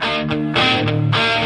[0.00, 1.39] Thank you.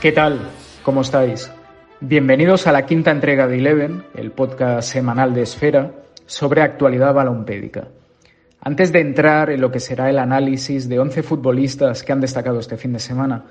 [0.00, 0.38] ¿Qué tal?
[0.84, 1.50] ¿Cómo estáis?
[2.00, 5.90] Bienvenidos a la quinta entrega de Eleven, el podcast semanal de Esfera,
[6.24, 7.88] sobre actualidad balompédica.
[8.60, 12.60] Antes de entrar en lo que será el análisis de 11 futbolistas que han destacado
[12.60, 13.46] este fin de semana,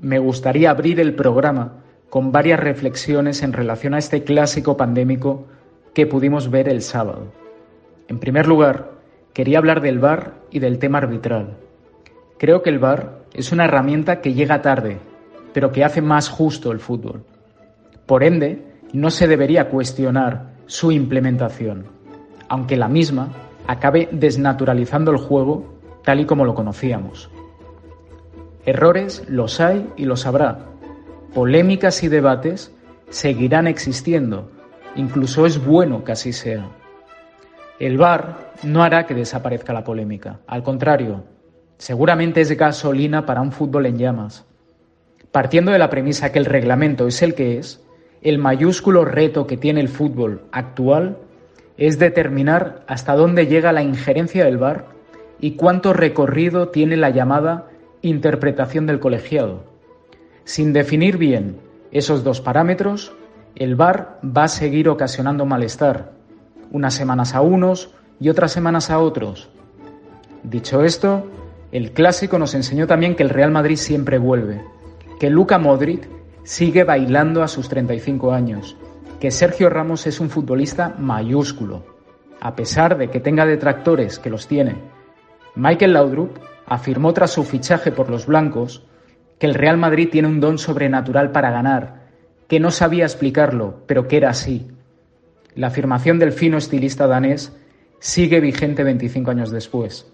[0.00, 5.46] me gustaría abrir el programa con varias reflexiones en relación a este clásico pandémico
[5.94, 7.32] que pudimos ver el sábado.
[8.08, 8.90] En primer lugar,
[9.32, 11.56] quería hablar del VAR y del tema arbitral.
[12.36, 14.98] Creo que el VAR es una herramienta que llega tarde,
[15.54, 17.24] pero que hace más justo el fútbol.
[18.04, 21.86] Por ende, no se debería cuestionar su implementación,
[22.48, 23.30] aunque la misma
[23.66, 27.30] acabe desnaturalizando el juego tal y como lo conocíamos.
[28.66, 30.66] Errores los hay y los habrá.
[31.32, 32.74] Polémicas y debates
[33.08, 34.50] seguirán existiendo.
[34.96, 36.68] Incluso es bueno que así sea.
[37.78, 40.40] El VAR no hará que desaparezca la polémica.
[40.46, 41.24] Al contrario,
[41.78, 44.46] seguramente es gasolina para un fútbol en llamas.
[45.34, 47.82] Partiendo de la premisa que el reglamento es el que es,
[48.22, 51.18] el mayúsculo reto que tiene el fútbol actual
[51.76, 54.84] es determinar hasta dónde llega la injerencia del VAR
[55.40, 57.66] y cuánto recorrido tiene la llamada
[58.00, 59.64] interpretación del colegiado.
[60.44, 61.56] Sin definir bien
[61.90, 63.12] esos dos parámetros,
[63.56, 66.12] el VAR va a seguir ocasionando malestar,
[66.70, 69.50] unas semanas a unos y otras semanas a otros.
[70.44, 71.26] Dicho esto,
[71.72, 74.62] el clásico nos enseñó también que el Real Madrid siempre vuelve,
[75.24, 76.06] que Luka Modric
[76.42, 78.76] sigue bailando a sus 35 años,
[79.18, 81.82] que Sergio Ramos es un futbolista mayúsculo,
[82.42, 84.76] a pesar de que tenga detractores que los tiene.
[85.54, 86.36] Michael Laudrup
[86.66, 88.84] afirmó tras su fichaje por los blancos
[89.38, 92.02] que el Real Madrid tiene un don sobrenatural para ganar,
[92.46, 94.68] que no sabía explicarlo, pero que era así.
[95.54, 97.50] La afirmación del fino estilista danés
[97.98, 100.06] sigue vigente 25 años después.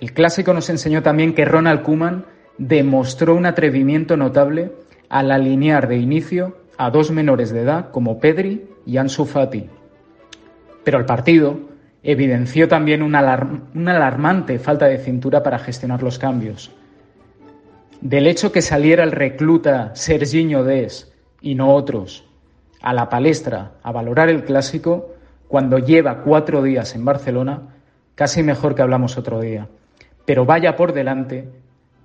[0.00, 2.24] El clásico nos enseñó también que Ronald Koeman
[2.58, 4.72] demostró un atrevimiento notable
[5.08, 9.68] al alinear de inicio a dos menores de edad como Pedri y Ansu Fati.
[10.84, 11.60] Pero el partido
[12.02, 16.72] evidenció también una, alarm una alarmante falta de cintura para gestionar los cambios.
[18.00, 22.24] Del hecho que saliera el recluta Serginho Des y no otros
[22.80, 25.14] a la palestra a valorar el clásico
[25.46, 27.74] cuando lleva cuatro días en Barcelona,
[28.14, 29.68] casi mejor que hablamos otro día.
[30.24, 31.48] Pero vaya por delante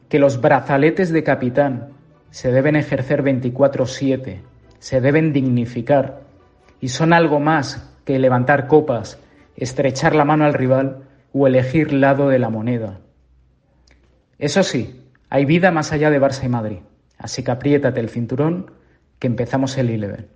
[0.10, 1.90] que los brazaletes de capitán
[2.30, 4.42] se deben ejercer 24/7,
[4.80, 6.22] se deben dignificar
[6.80, 9.20] y son algo más que levantar copas,
[9.56, 11.04] estrechar la mano al rival
[11.34, 13.00] o elegir lado de la moneda.
[14.40, 16.80] Eso sí, hay vida más allá de Barça y Madrid,
[17.18, 18.72] así que apriétate el cinturón
[19.20, 20.28] que empezamos el Eleven.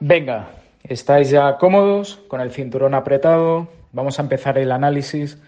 [0.00, 0.48] Venga,
[0.84, 5.40] estáis ya cómodos, con el cinturón apretado, vamos a empezar el análisis.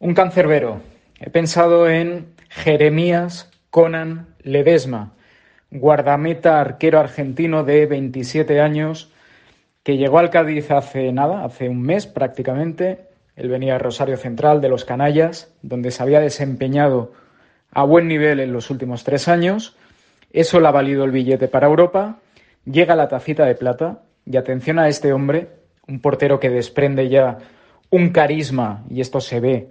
[0.00, 0.80] Un cancerbero.
[1.20, 5.12] He pensado en Jeremías Conan Ledesma,
[5.70, 9.10] guardameta arquero argentino de 27 años,
[9.82, 13.06] que llegó al Cádiz hace nada, hace un mes prácticamente.
[13.36, 17.12] Él venía de Rosario Central, de los Canallas, donde se había desempeñado
[17.70, 19.76] a buen nivel en los últimos tres años.
[20.32, 22.18] Eso le ha valido el billete para Europa.
[22.64, 24.02] Llega la tacita de plata.
[24.26, 25.48] Y atención a este hombre,
[25.86, 27.38] un portero que desprende ya
[27.90, 29.68] un carisma, y esto se ve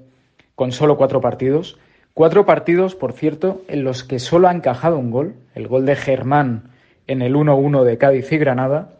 [0.55, 1.77] con solo cuatro partidos.
[2.13, 5.95] Cuatro partidos, por cierto, en los que solo ha encajado un gol, el gol de
[5.95, 6.69] Germán
[7.07, 8.93] en el 1-1 de Cádiz y Granada.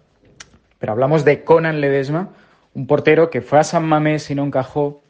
[0.80, 2.30] pero hablamos de Conan Ledesma,
[2.74, 5.02] un portero que fue a San Mamés y no encajó,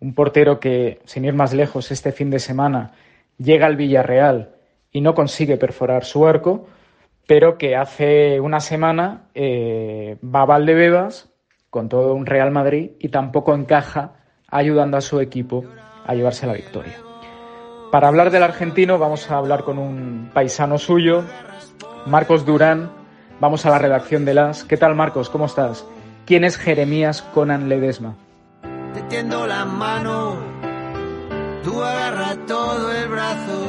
[0.00, 2.92] un portero que, sin ir más lejos, este fin de semana
[3.38, 4.50] llega al Villarreal
[4.92, 6.66] y no consigue perforar su arco,
[7.30, 11.28] pero que hace una semana eh, va a Valdebebas
[11.70, 14.14] con todo un Real Madrid y tampoco encaja
[14.48, 15.64] ayudando a su equipo
[16.04, 16.96] a llevarse la victoria.
[17.92, 21.22] Para hablar del argentino vamos a hablar con un paisano suyo,
[22.04, 22.90] Marcos Durán.
[23.38, 24.64] Vamos a la redacción de las.
[24.64, 25.30] ¿Qué tal Marcos?
[25.30, 25.86] ¿Cómo estás?
[26.26, 28.16] ¿Quién es Jeremías Conan Ledesma?
[28.92, 30.34] Te tiendo la mano,
[31.62, 33.66] tú agarra todo el brazo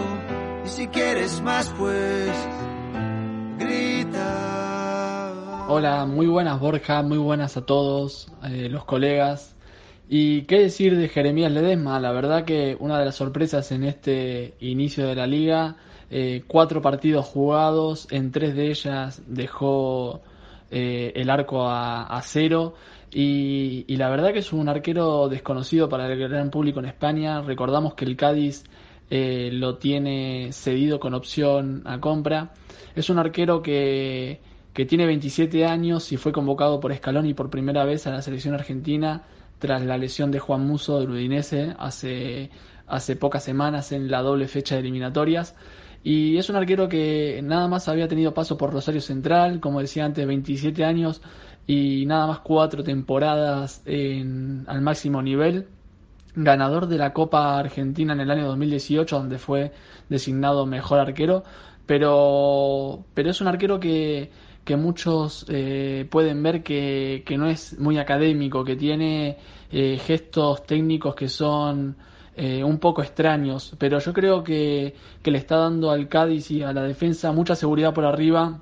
[0.65, 2.31] y si quieres más pues
[5.73, 9.55] Hola, muy buenas Borja, muy buenas a todos eh, los colegas.
[10.09, 11.97] ¿Y qué decir de Jeremías Ledesma?
[12.01, 15.77] La verdad que una de las sorpresas en este inicio de la liga,
[16.09, 20.19] eh, cuatro partidos jugados, en tres de ellas dejó
[20.71, 22.73] eh, el arco a, cero.
[23.09, 27.41] Y, la verdad que es un arquero desconocido para el gran público en España.
[27.41, 28.65] Recordamos que el Cádiz
[29.09, 32.51] lo tiene cedido con opción a compra.
[32.95, 34.41] Es un arquero que,
[34.73, 38.53] que tiene 27 años y fue convocado por Scaloni por primera vez a la selección
[38.53, 39.23] argentina
[39.59, 42.49] tras la lesión de Juan Muso del Udinese hace,
[42.87, 45.55] hace pocas semanas en la doble fecha de eliminatorias.
[46.03, 50.03] Y es un arquero que nada más había tenido paso por Rosario Central, como decía
[50.03, 51.21] antes, 27 años
[51.67, 55.67] y nada más cuatro temporadas en, al máximo nivel
[56.35, 59.71] ganador de la Copa Argentina en el año 2018, donde fue
[60.09, 61.43] designado mejor arquero,
[61.85, 64.31] pero, pero es un arquero que,
[64.63, 69.37] que muchos eh, pueden ver que, que, no es muy académico, que tiene
[69.71, 71.95] eh, gestos técnicos que son
[72.35, 76.63] eh, un poco extraños, pero yo creo que, que le está dando al Cádiz y
[76.63, 78.59] a la defensa mucha seguridad por arriba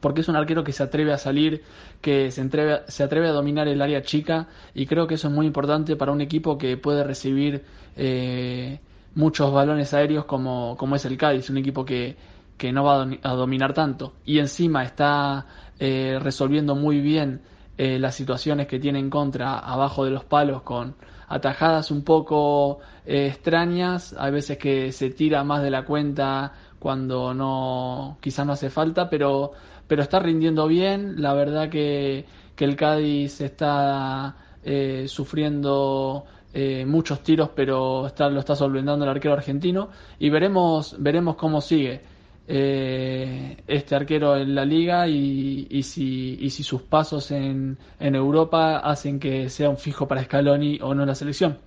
[0.00, 1.62] porque es un arquero que se atreve a salir,
[2.00, 5.34] que se, atreve, se atreve a dominar el área chica y creo que eso es
[5.34, 7.64] muy importante para un equipo que puede recibir
[7.96, 8.80] eh,
[9.14, 12.16] muchos balones aéreos como, como es el Cádiz, un equipo que,
[12.60, 15.46] que no va a dominar tanto y encima está
[15.78, 17.40] eh, resolviendo muy bien
[17.78, 20.94] eh, las situaciones que tiene en contra abajo de los palos con
[21.28, 28.18] atajadas un poco extrañas, hay veces que se tira más de la cuenta cuando no
[28.20, 29.52] quizás no hace falta, pero
[29.90, 31.20] pero está rindiendo bien.
[31.20, 32.24] La verdad que,
[32.54, 39.10] que el Cádiz está eh, sufriendo eh, muchos tiros, pero está, lo está solventando el
[39.10, 39.88] arquero argentino.
[40.20, 42.02] Y veremos, veremos cómo sigue
[42.46, 49.48] eh, este arquero en la liga y, si, sus pasos en, en Europa hacen que
[49.48, 51.58] sea un fijo para Scaloni o no en la selección.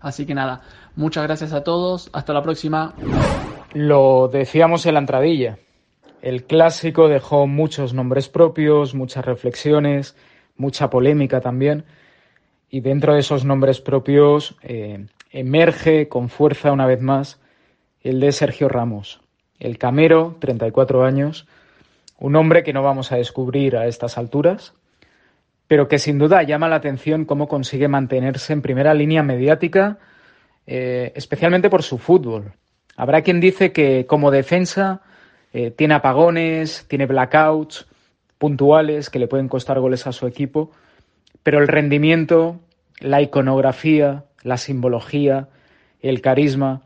[0.00, 0.62] Así que nada,
[0.94, 2.10] muchas gracias a todos.
[2.12, 2.94] Hasta la próxima.
[3.72, 5.58] Lo decíamos en la entradilla.
[6.22, 10.16] El clásico dejó muchos nombres propios, muchas reflexiones,
[10.56, 11.84] mucha polémica también.
[12.70, 17.40] Y dentro de esos nombres propios eh, emerge con fuerza una vez más
[18.00, 19.20] el de Sergio Ramos,
[19.58, 21.46] el camero, 34 años,
[22.18, 24.74] un hombre que no vamos a descubrir a estas alturas,
[25.68, 29.98] pero que sin duda llama la atención cómo consigue mantenerse en primera línea mediática,
[30.66, 32.52] eh, especialmente por su fútbol.
[32.96, 35.02] Habrá quien dice que como defensa
[35.52, 37.86] eh, tiene apagones, tiene blackouts
[38.38, 40.70] puntuales que le pueden costar goles a su equipo,
[41.42, 42.60] pero el rendimiento,
[43.00, 45.48] la iconografía, la simbología,
[46.00, 46.82] el carisma,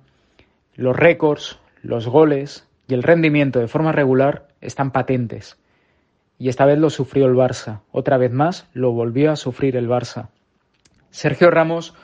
[0.74, 5.58] los récords, los goles y el rendimiento de forma regular están patentes.
[6.38, 7.80] Y esta vez lo sufrió el Barça.
[7.92, 10.28] Otra vez más lo volvió a sufrir el Barça.
[11.10, 11.94] Sergio Ramos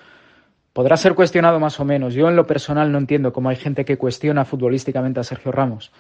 [0.73, 2.15] podrá ser cuestionado más o menos.
[2.15, 5.91] Yo en lo personal no entiendo cómo hay gente que cuestiona futbolísticamente a Sergio Ramos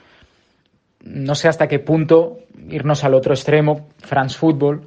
[1.06, 3.88] no sé hasta qué punto irnos al otro extremo.
[3.98, 4.82] France Football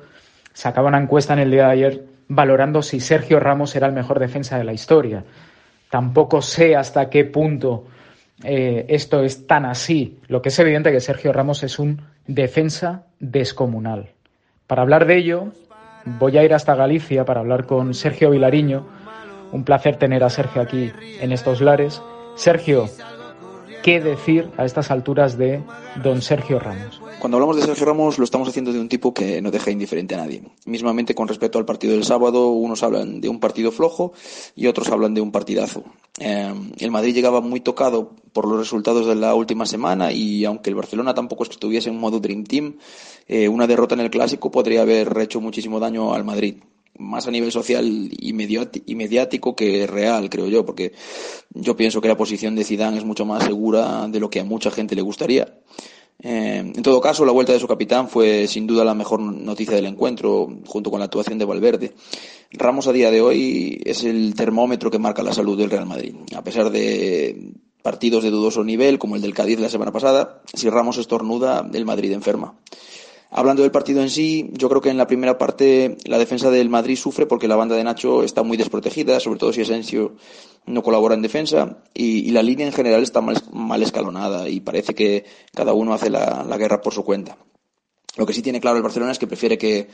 [0.53, 4.19] sacaba una encuesta en el día de ayer valorando si Sergio Ramos era el mejor
[4.19, 5.23] defensa de la historia.
[5.89, 7.85] Tampoco sé hasta qué punto
[8.43, 10.19] eh, esto es tan así.
[10.27, 14.11] Lo que es evidente que Sergio Ramos es un defensa descomunal.
[14.67, 15.47] Para hablar de ello,
[16.05, 18.87] voy a ir hasta Galicia para hablar con Sergio Vilariño.
[19.51, 20.91] Un placer tener a Sergio aquí
[21.21, 22.01] en estos lares.
[22.35, 22.87] Sergio,
[23.83, 25.61] qué decir a estas alturas de
[26.03, 27.01] don Sergio Ramos.
[27.19, 30.15] Cuando hablamos de Sergio Ramos lo estamos haciendo de un tipo que no deja indiferente
[30.15, 30.43] a nadie.
[30.65, 34.13] Mismamente con respecto al partido del sábado, unos hablan de un partido flojo
[34.55, 35.83] y otros hablan de un partidazo.
[36.19, 40.69] Eh, el Madrid llegaba muy tocado por los resultados de la última semana y aunque
[40.69, 42.77] el Barcelona tampoco estuviese en modo Dream Team,
[43.27, 46.55] eh, una derrota en el clásico podría haber hecho muchísimo daño al Madrid
[46.99, 50.91] más a nivel social y, mediático que real, creo yo, porque
[51.51, 54.43] yo pienso que la posición de Zidane es mucho más segura de lo que a
[54.43, 55.59] mucha gente le gustaría.
[56.21, 59.75] Eh, en todo caso, la vuelta de su capitán fue sin duda la mejor noticia
[59.75, 61.93] del encuentro, junto con la actuación de Valverde.
[62.51, 66.15] Ramos a día de hoy es el termómetro que marca la salud del Real Madrid.
[66.35, 70.69] A pesar de partidos de dudoso nivel, como el del Cádiz la semana pasada, si
[70.69, 72.55] Ramos estornuda, el Madrid enferma.
[73.31, 76.67] Hablando del partido en sí, yo creo que en la primera parte la defensa del
[76.67, 80.15] Madrid sufre porque la banda de Nacho está muy desprotegida, sobre todo si Asensio
[80.65, 85.25] no colabora en defensa, y, la línea en general está mal, escalonada y parece que
[85.53, 87.37] cada uno hace la, guerra por su cuenta.
[88.17, 89.87] Lo que sí tiene claro el Barcelona es que prefiere que,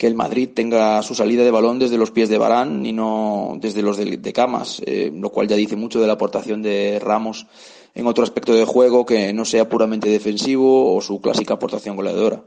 [0.00, 3.82] el Madrid tenga su salida de balón desde los pies de Barán y no desde
[3.82, 7.46] los de, Camas, eh, lo cual ya dice mucho de la aportación de Ramos
[7.94, 12.42] en otro aspecto de juego que no sea puramente defensivo o su clásica aportación goleadora.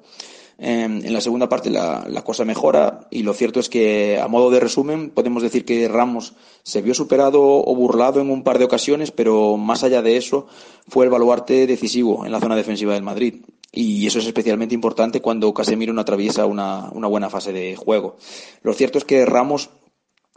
[0.57, 4.51] Em, en la segunda parte la, cosa mejora y lo cierto es que, a modo
[4.51, 6.33] de resumen, podemos decir que Ramos
[6.63, 10.47] se vio superado o burlado en un par de ocasiones, pero más allá de eso
[10.87, 13.41] fue el baluarte decisivo en la zona defensiva del Madrid.
[13.71, 18.17] Y eso es especialmente importante cuando Casemiro no atraviesa una, una buena fase de juego.
[18.61, 19.71] Lo cierto es que Ramos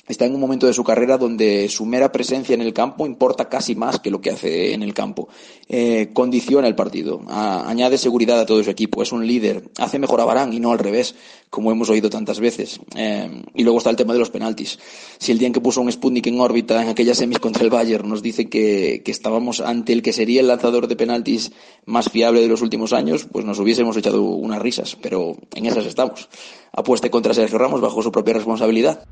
[0.09, 3.49] está en un momento de su carrera donde su mera presencia en el campo importa
[3.49, 5.29] casi más que lo que hace en el campo.
[5.69, 10.21] Eh, condiciona el partido, añade seguridad a todo su equipo, es un líder, hace mejor
[10.21, 11.15] a Barán y no al revés,
[11.51, 12.81] como hemos oído tantas veces.
[12.95, 14.79] Eh, y luego está el tema de los penaltis.
[15.19, 17.71] Si el día en que puso un Sputnik en órbita en aquella semis contra el
[17.71, 21.53] Bayern nos dice que, que estábamos ante el que sería el lanzador de penaltis
[21.85, 25.87] más fiable de los últimos años, pues nos hubiésemos echado unas risas, pero en esas
[25.87, 26.29] estamos.
[26.73, 29.05] Apueste contra Sergio Ramos bajo su propia responsabilidad.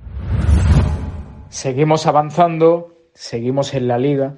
[1.54, 4.34] Seguimos avanzando, seguimos en la liga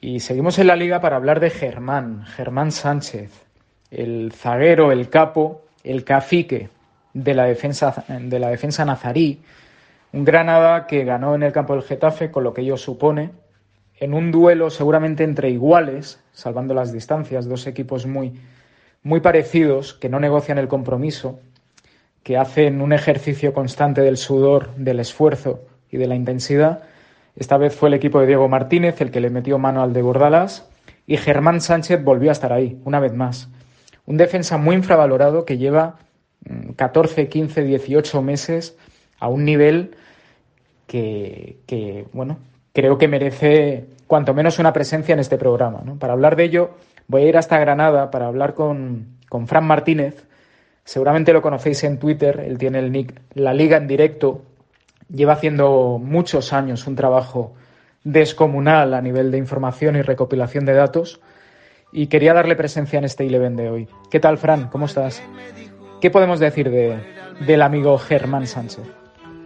[0.00, 3.30] y seguimos en la liga para hablar de Germán, Germán Sánchez,
[3.90, 6.70] el zaguero, el capo, el cacique
[7.12, 9.42] de la defensa, de la defensa nazarí,
[10.14, 13.32] un Granada que ganó en el campo del Getafe, con lo que ello supone,
[14.00, 18.32] en un duelo seguramente entre iguales, salvando las distancias, dos equipos muy,
[19.02, 21.38] muy parecidos, que no negocian el compromiso,
[22.22, 26.82] que hacen un ejercicio constante del sudor, del esfuerzo y de la intensidad.
[27.36, 30.02] Esta vez fue el equipo de Diego Martínez el que le metió mano al de
[30.02, 30.68] Bordalas
[31.06, 33.48] y Germán Sánchez volvió a estar ahí, una vez más.
[34.06, 35.98] Un defensa muy infravalorado que lleva
[36.74, 38.76] 14, 15, 18 meses
[39.20, 39.96] a un nivel
[40.88, 42.38] que, bueno,
[42.72, 45.82] creo que merece cuanto menos una presencia en este programa.
[46.00, 46.70] Para hablar de ello,
[47.06, 50.26] voy a ir hasta Granada para hablar con, con Fran Martínez.
[50.84, 54.42] Seguramente lo conocéis en Twitter, él tiene el nick La Liga en directo
[55.08, 57.54] lleva haciendo muchos años un trabajo
[58.02, 61.20] descomunal a nivel de información y recopilación de datos
[61.92, 63.88] y quería darle presencia en este Eleven de hoy.
[64.10, 64.68] ¿Qué tal, Fran?
[64.68, 65.22] ¿Cómo estás?
[66.00, 66.98] ¿Qué podemos decir de,
[67.46, 68.84] del amigo Germán Sánchez?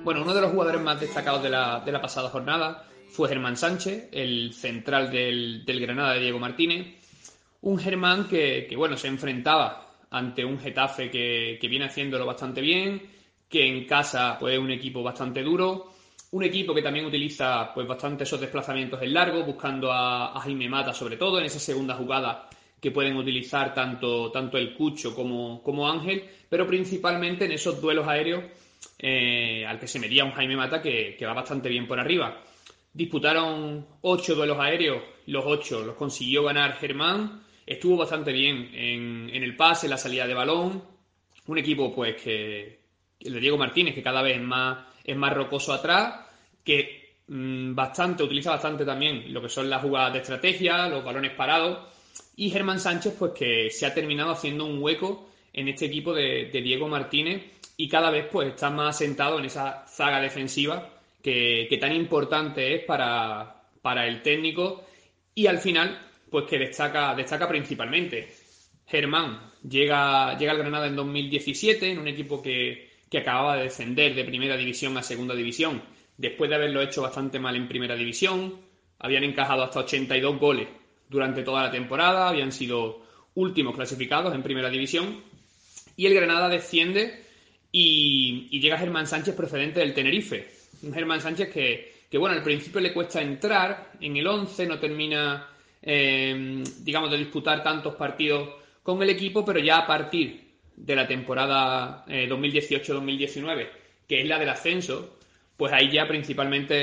[0.03, 3.57] Bueno, uno de los jugadores más destacados de la, de la pasada jornada fue Germán
[3.57, 6.87] Sánchez, el central del, del Granada de Diego Martínez.
[7.61, 12.61] Un Germán que, que, bueno, se enfrentaba ante un Getafe que, que viene haciéndolo bastante
[12.61, 13.03] bien,
[13.49, 15.93] que en casa pues, es un equipo bastante duro.
[16.31, 20.93] Un equipo que también utiliza pues bastante esos desplazamientos en largo, buscando a, Jaime Mata,
[20.93, 22.49] sobre todo en esa segunda jugada
[22.81, 28.07] que pueden utilizar tanto, tanto el Cucho como, como Ángel, pero principalmente en esos duelos
[28.07, 28.45] aéreos
[28.99, 32.43] eh, al que se medía un Jaime Mata que, va bastante bien por arriba.
[32.93, 39.43] Disputaron ocho duelos aéreos, los ocho los consiguió ganar Germán, estuvo bastante bien en, en
[39.43, 40.85] el pase, en la salida de balón,
[41.47, 42.79] un equipo pues que,
[43.21, 46.27] el de Diego Martínez, que cada vez es más, es más rocoso atrás,
[46.65, 51.33] que mm, bastante, utiliza bastante también lo que son las jugadas de estrategia, los balones
[51.33, 51.89] parados,
[52.37, 56.51] y Germán Sánchez, pues que se ha terminado haciendo un hueco en este equipo de,
[56.53, 57.43] Diego Martínez
[57.77, 60.91] y cada vez pues está más asentado en esa zaga defensiva
[61.23, 64.85] que, tan importante es para, para, el técnico
[65.35, 65.99] y al final
[66.31, 68.33] pues que destaca, destaca principalmente.
[68.87, 74.15] Germán llega, llega al Granada en 2017 en un equipo que, que acababa de descender
[74.15, 75.83] de primera división a segunda división,
[76.17, 78.57] después de haberlo hecho bastante mal en primera división,
[78.99, 80.69] habían encajado hasta 82 goles
[81.09, 83.03] durante toda la temporada, habían sido
[83.35, 85.23] últimos clasificados en primera división,
[85.97, 87.25] y el Granada desciende
[87.73, 90.49] y, llega Germán Sánchez procedente del Tenerife.
[90.83, 94.79] Un Germán Sánchez que, que, bueno, al principio le cuesta entrar en el 11, no
[94.79, 95.49] termina,
[95.83, 98.49] eh, digamos, de disputar tantos partidos
[98.83, 100.48] con el equipo, pero ya a partir
[100.79, 103.71] de la temporada 2018-2019, eh,
[104.07, 105.19] que es la del ascenso,
[105.57, 106.75] pues ahí ya principalmente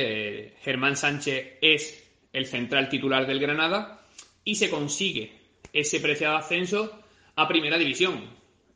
[0.47, 4.01] eh, Germán Sánchez es el central titular del Granada
[4.43, 5.31] y se consigue
[5.71, 7.01] ese preciado ascenso
[7.35, 8.29] a primera división.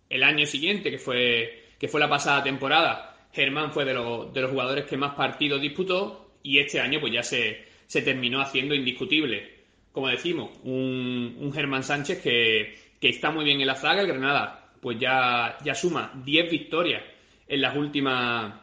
[0.10, 4.42] El año siguiente, que fue, que fue la pasada temporada, Germán fue de, los, de
[4.42, 8.74] los jugadores que más partidos disputó y este año pues ya se, se terminó haciendo
[8.74, 9.60] indiscutible.
[9.92, 14.02] Como decimos, un, un Germán Sánchez que, que está muy bien en la zaga.
[14.02, 17.04] El Granada, pues ya, ya suma 10 victorias
[17.48, 18.54] en las últimas.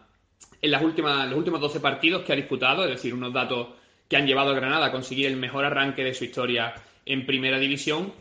[0.63, 3.69] En las últimas, los últimos 12 partidos que ha disputado, es decir, unos datos
[4.09, 7.59] que han llevado a Granada a conseguir el mejor arranque de su historia en primera
[7.59, 8.13] división.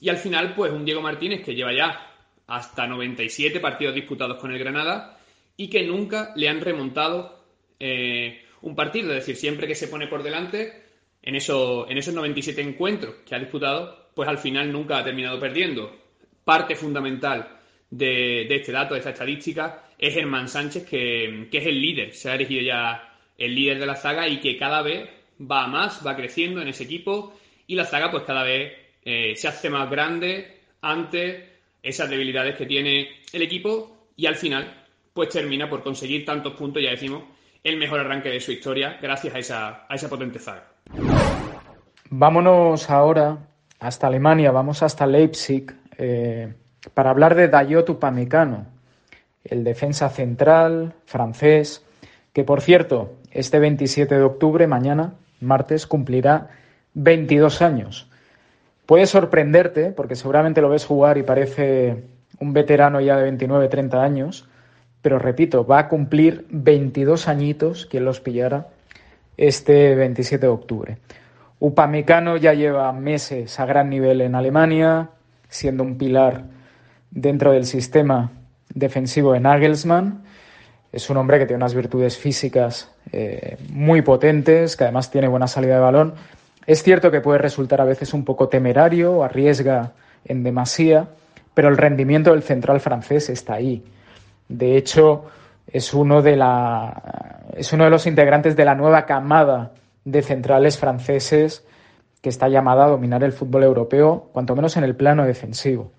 [0.00, 2.12] Y al final, pues un Diego Martínez que lleva ya
[2.46, 5.18] hasta 97 partidos disputados con el Granada
[5.56, 7.44] y que nunca le han remontado
[7.78, 9.10] eh, un partido.
[9.10, 10.82] Es decir, siempre que se pone por delante,
[11.22, 15.38] en, eso, en esos 97 encuentros que ha disputado, pues al final nunca ha terminado
[15.38, 16.01] perdiendo.
[16.44, 17.58] Parte fundamental
[17.90, 22.14] de, este dato, de esta estadística, es Germán Sánchez, que, es el líder.
[22.14, 25.08] Se ha elegido ya el líder de la zaga y que cada vez
[25.40, 27.34] va más, va creciendo en ese equipo
[27.66, 28.72] y la zaga pues cada vez
[29.04, 34.84] eh, se hace más grande ante esas debilidades que tiene el equipo y al final
[35.12, 37.24] pues termina por conseguir tantos puntos, ya decimos,
[37.62, 40.72] el mejor arranque de su historia gracias a esa, a esa potente zaga.
[42.10, 43.38] Vámonos ahora
[43.80, 46.54] hasta Alemania, vamos hasta Leipzig eh,
[46.94, 48.66] para hablar de Dayot Upamecano,
[49.44, 51.84] el defensa central francés,
[52.32, 56.48] que por cierto, este 27 de octubre, mañana, martes, cumplirá
[56.94, 58.08] 22 años.
[58.86, 62.04] Puede sorprenderte, porque seguramente lo ves jugar y parece
[62.40, 64.48] un veterano ya de 29, 30 años,
[65.00, 68.68] pero repito, va a cumplir 22 añitos, quien los pillara,
[69.36, 70.98] este 27 de octubre.
[71.58, 75.10] Upamecano ya lleva meses a gran nivel en Alemania,
[75.52, 76.44] siendo un pilar
[77.10, 78.32] dentro del sistema
[78.74, 80.24] defensivo de Nagelsmann.
[80.92, 85.46] Es un hombre que tiene unas virtudes físicas eh, muy potentes, que además tiene buena
[85.46, 86.14] salida de balón
[86.66, 89.92] es cierto que puede resultar a veces un poco temerario, arriesga
[90.24, 91.08] en demasía,
[91.54, 93.84] pero el rendimiento del central francés está ahí.
[94.48, 95.26] De hecho,
[95.66, 99.72] es uno de, la, es uno de los integrantes de la nueva camada
[100.04, 101.64] de centrales franceses
[102.22, 105.90] que está llamada a dominar el fútbol europeo, cuanto menos en el plano defensivo.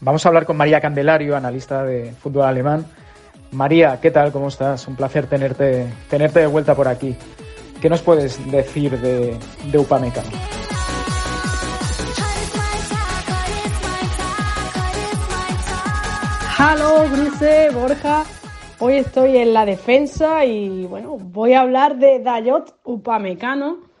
[0.00, 2.84] Vamos a hablar con María Candelario, analista de fútbol alemán.
[3.50, 4.30] María, ¿qué tal?
[4.30, 4.86] ¿Cómo estás?
[4.86, 7.16] Un placer tenerte, tenerte de vuelta por aquí.
[7.80, 9.38] ¿Qué nos puedes decir de,
[9.70, 10.28] de Upamecano?
[16.58, 18.24] Halo, Bruce, Borja.
[18.80, 23.91] Hoy estoy en la defensa y bueno, voy a hablar de Dayot Upamecano,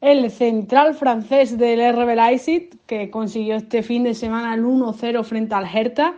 [0.00, 5.54] el central francés del RB Leipzig que consiguió este fin de semana el 1-0 frente
[5.54, 6.14] al Hertha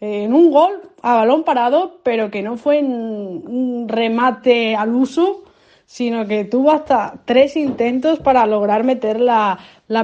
[0.00, 5.44] en un gol a balón parado, pero que no fue un remate al uso,
[5.86, 9.58] sino que tuvo hasta tres intentos para lograr meter la,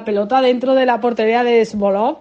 [0.04, 2.18] pelota dentro de la portería de Svolov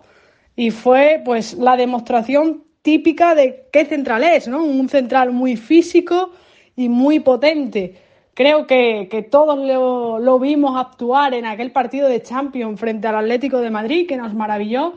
[0.55, 4.63] y fue pues la demostración típica de qué central es, ¿no?
[4.63, 6.31] Un central muy físico
[6.75, 7.95] y muy potente.
[8.39, 13.69] Creo que, todos lo, vimos actuar en aquel partido de Champions frente al Atlético de
[13.69, 14.93] Madrid, que nos maravilló.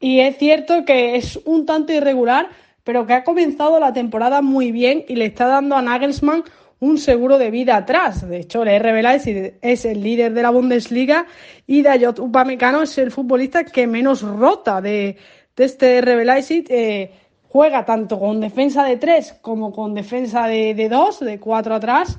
[0.00, 2.48] Y es cierto que es un tanto irregular,
[2.84, 6.44] pero que ha comenzado la temporada muy bien y le está dando a Nagelsmann
[6.80, 8.26] un seguro de vida atrás.
[8.26, 11.26] De hecho, el RB es el líder de la Bundesliga
[11.66, 15.18] y Dayot Upamecano es el futbolista que menos rota de,
[15.58, 16.26] este RB.
[16.70, 17.10] Eh,
[17.48, 22.18] juega tanto con defensa de tres como con defensa de, dos, de cuatro atrás.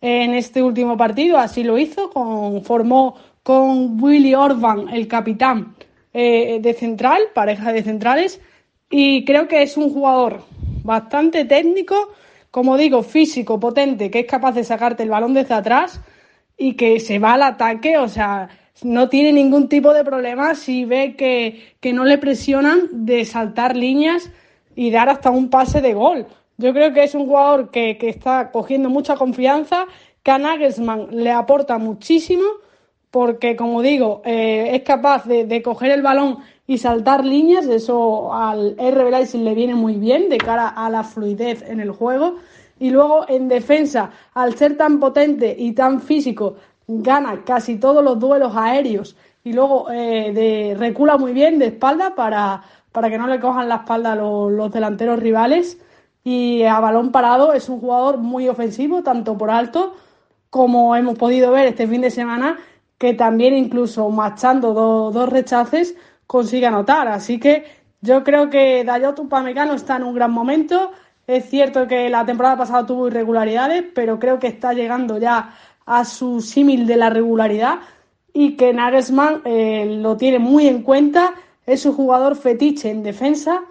[0.00, 5.74] En este último partido así lo hizo, con, formó con Willy Orban, el capitán
[6.12, 8.40] eh, de central, pareja de centrales,
[8.88, 10.44] y creo que es un jugador
[10.82, 12.12] bastante técnico,
[12.50, 16.00] como digo, físico, potente, que es capaz de sacarte el balón desde atrás
[16.56, 18.48] y que se va al ataque, o sea,
[18.82, 24.30] no tiene ningún tipo de problema si ve que, no le presionan de saltar líneas
[24.74, 26.26] y dar hasta un pase de gol.
[26.60, 29.86] Yo creo que es un jugador que, está cogiendo mucha confianza,
[30.22, 32.44] que a Nagelsmann le aporta muchísimo,
[33.10, 38.34] porque como digo, eh, es capaz de, de, coger el balón y saltar líneas, eso
[38.34, 42.36] al RB le viene muy bien de cara a la fluidez en el juego.
[42.78, 48.18] Y luego en defensa, al ser tan potente y tan físico, gana casi todos los
[48.18, 53.26] duelos aéreos y luego eh, de, recula muy bien de espalda para, para que no
[53.26, 55.78] le cojan la espalda los, los delanteros rivales.
[56.22, 59.94] Y a balón parado es un jugador muy ofensivo, tanto por alto
[60.50, 62.58] como hemos podido ver este fin de semana,
[62.98, 65.94] que también incluso marchando dos rechaces
[66.26, 67.08] consigue anotar.
[67.08, 67.64] Así que
[68.00, 70.90] yo creo que Dayot Upamecano está en un gran momento.
[71.26, 75.54] Es cierto que la temporada pasada tuvo irregularidades, pero creo que está llegando ya
[75.86, 77.78] a su símil de la regularidad
[78.32, 81.34] y que Nagelsmann eh, lo tiene muy en cuenta.
[81.66, 83.62] Es su jugador fetiche en defensa,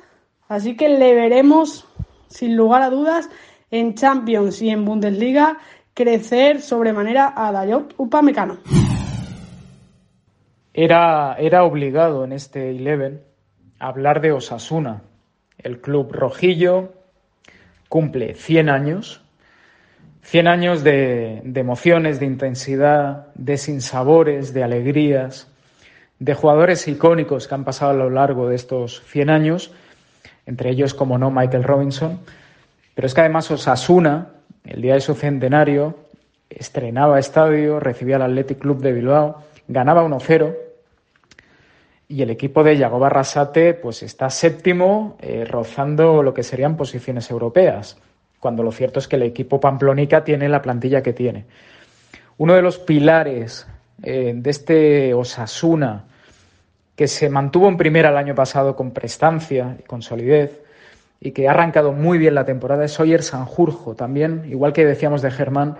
[0.47, 1.85] así que le veremos,
[2.29, 3.29] sin lugar a dudas,
[3.71, 5.57] en Champions y en Bundesliga
[5.93, 8.57] crecer sobremanera a Dayot Upamecano.
[10.73, 13.21] Era, era obligado en este Eleven
[13.79, 15.01] hablar de Osasuna.
[15.57, 16.93] El club rojillo
[17.89, 19.21] cumple 100 años,
[20.21, 25.51] 100 años de, de emociones, de intensidad, de sinsabores, de alegrías,
[26.19, 29.73] de jugadores icónicos que han pasado a lo largo de estos 100 años,
[30.49, 32.19] entre ellos, como no, Michael Robinson.
[32.95, 34.29] Pero es que además Osasuna,
[34.65, 35.95] el día de su centenario,
[36.49, 40.55] estrenaba estadio, recibía al Athletic Club de Bilbao, ganaba 1-0
[42.07, 47.29] y el equipo de Yago Barrasate pues está séptimo, eh, rozando lo que serían posiciones
[47.29, 47.97] europeas,
[48.39, 51.45] cuando lo cierto es que el equipo Pamplonica tiene la plantilla que tiene.
[52.39, 53.67] Uno de los pilares
[54.01, 56.05] eh, de este Osasuna,
[56.99, 60.61] que se mantuvo en primera el año pasado con prestancia y con solidez,
[61.21, 65.21] y que ha arrancado muy bien la temporada, es Oyer Sanjurjo, también, igual que decíamos
[65.21, 65.77] de Germán,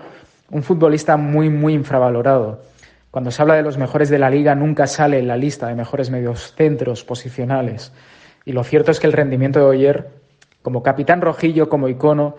[0.50, 2.62] un futbolista muy, muy infravalorado.
[3.10, 5.74] Cuando se habla de los mejores de la liga, nunca sale en la lista de
[5.74, 7.92] mejores medios centros posicionales.
[8.46, 10.08] Y lo cierto es que el rendimiento de Oyer,
[10.62, 12.36] como capitán rojillo, como icono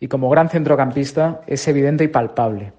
[0.00, 2.72] y como gran centrocampista, es evidente y palpable.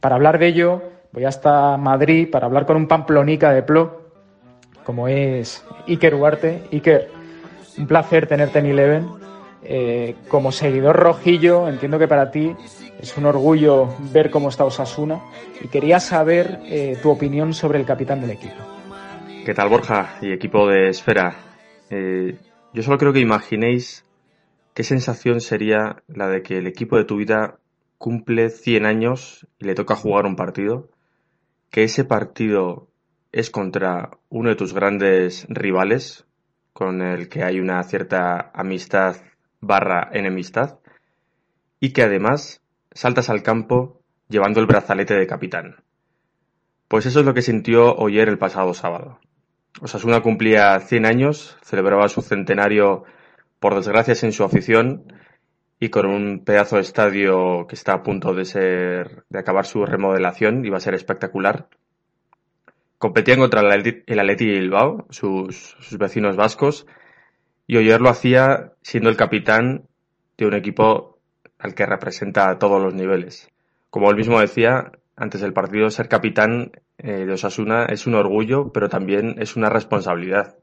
[0.00, 4.03] Para hablar de ello, voy hasta Madrid para hablar con un pamplonica de plo,
[4.84, 6.62] como es Iker Huarte.
[6.72, 7.10] Iker,
[7.78, 9.08] un placer tenerte en Eleven.
[9.66, 12.54] Eh, como seguidor rojillo, entiendo que para ti
[13.00, 15.20] es un orgullo ver cómo está Osasuna
[15.62, 18.56] y quería saber eh, tu opinión sobre el capitán del equipo.
[19.44, 21.36] ¿Qué tal Borja y equipo de Esfera?
[21.88, 22.36] Eh,
[22.74, 24.04] yo solo creo que imaginéis
[24.74, 27.58] qué sensación sería la de que el equipo de tu vida
[27.96, 30.88] cumple 100 años y le toca jugar un partido,
[31.70, 32.88] que ese partido
[33.34, 36.24] es contra uno de tus grandes rivales,
[36.72, 39.16] con el que hay una cierta amistad
[39.60, 40.78] barra enemistad,
[41.80, 45.82] y que además saltas al campo llevando el brazalete de capitán.
[46.86, 49.18] Pues eso es lo que sintió Oyer el pasado sábado.
[49.80, 53.02] Osasuna cumplía 100 años, celebraba su centenario
[53.58, 55.12] por desgracia en su afición
[55.80, 59.84] y con un pedazo de estadio que está a punto de ser de acabar su
[59.84, 61.68] remodelación, iba a ser espectacular.
[63.04, 63.70] Competían contra el
[64.18, 66.86] Atleti Bilbao, sus, sus vecinos vascos,
[67.66, 69.86] y Oyer lo hacía siendo el capitán
[70.38, 71.18] de un equipo
[71.58, 73.50] al que representa a todos los niveles.
[73.90, 78.72] Como él mismo decía antes del partido, ser capitán eh, de Osasuna es un orgullo,
[78.72, 80.56] pero también es una responsabilidad.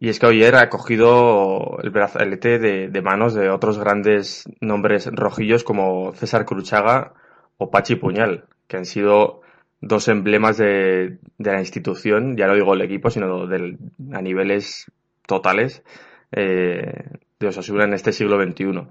[0.00, 5.06] Y es que ayer ha cogido el brazalete de, de, manos de otros grandes nombres
[5.06, 7.14] rojillos como César Cruchaga
[7.58, 9.41] o Pachi Puñal, que han sido
[9.82, 13.78] dos emblemas de, de la institución, ya no digo el equipo, sino del,
[14.12, 14.90] a niveles
[15.26, 15.82] totales
[16.30, 17.04] eh,
[17.38, 18.86] de Osasuna en este siglo XXI.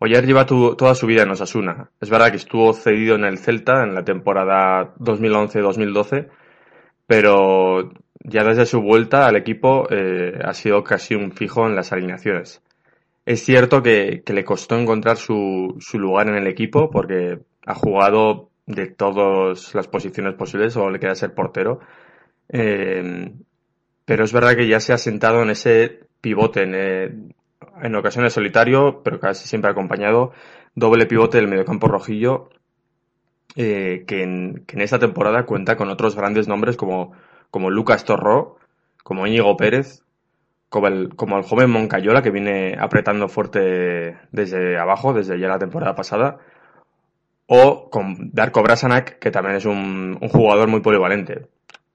[0.00, 1.90] Oyer lleva toda su vida en Osasuna.
[2.00, 6.28] Es verdad que estuvo cedido en el Celta en la temporada 2011-2012,
[7.06, 11.92] pero ya desde su vuelta al equipo eh, ha sido casi un fijo en las
[11.92, 12.62] alineaciones.
[13.24, 17.74] Es cierto que, que le costó encontrar su, su, lugar en el equipo porque ha
[17.74, 21.80] jugado de todas las posiciones posibles o le queda ser portero.
[22.48, 23.32] Eh,
[24.04, 27.14] pero es verdad que ya se ha sentado en ese pivote, en, eh,
[27.82, 30.32] en ocasiones solitario, pero casi siempre acompañado,
[30.74, 32.50] doble pivote del mediocampo rojillo,
[33.56, 37.12] eh, que, en, que, en, esta temporada cuenta con otros grandes nombres como,
[37.50, 38.56] como Lucas Torró,
[39.04, 40.02] como Íñigo Pérez,
[40.68, 45.58] como el, como el joven Moncayola, que viene apretando fuerte desde abajo, desde ya la
[45.58, 46.38] temporada pasada,
[47.54, 51.48] o con Darko Brasanac, que también es un, jugador muy polivalente.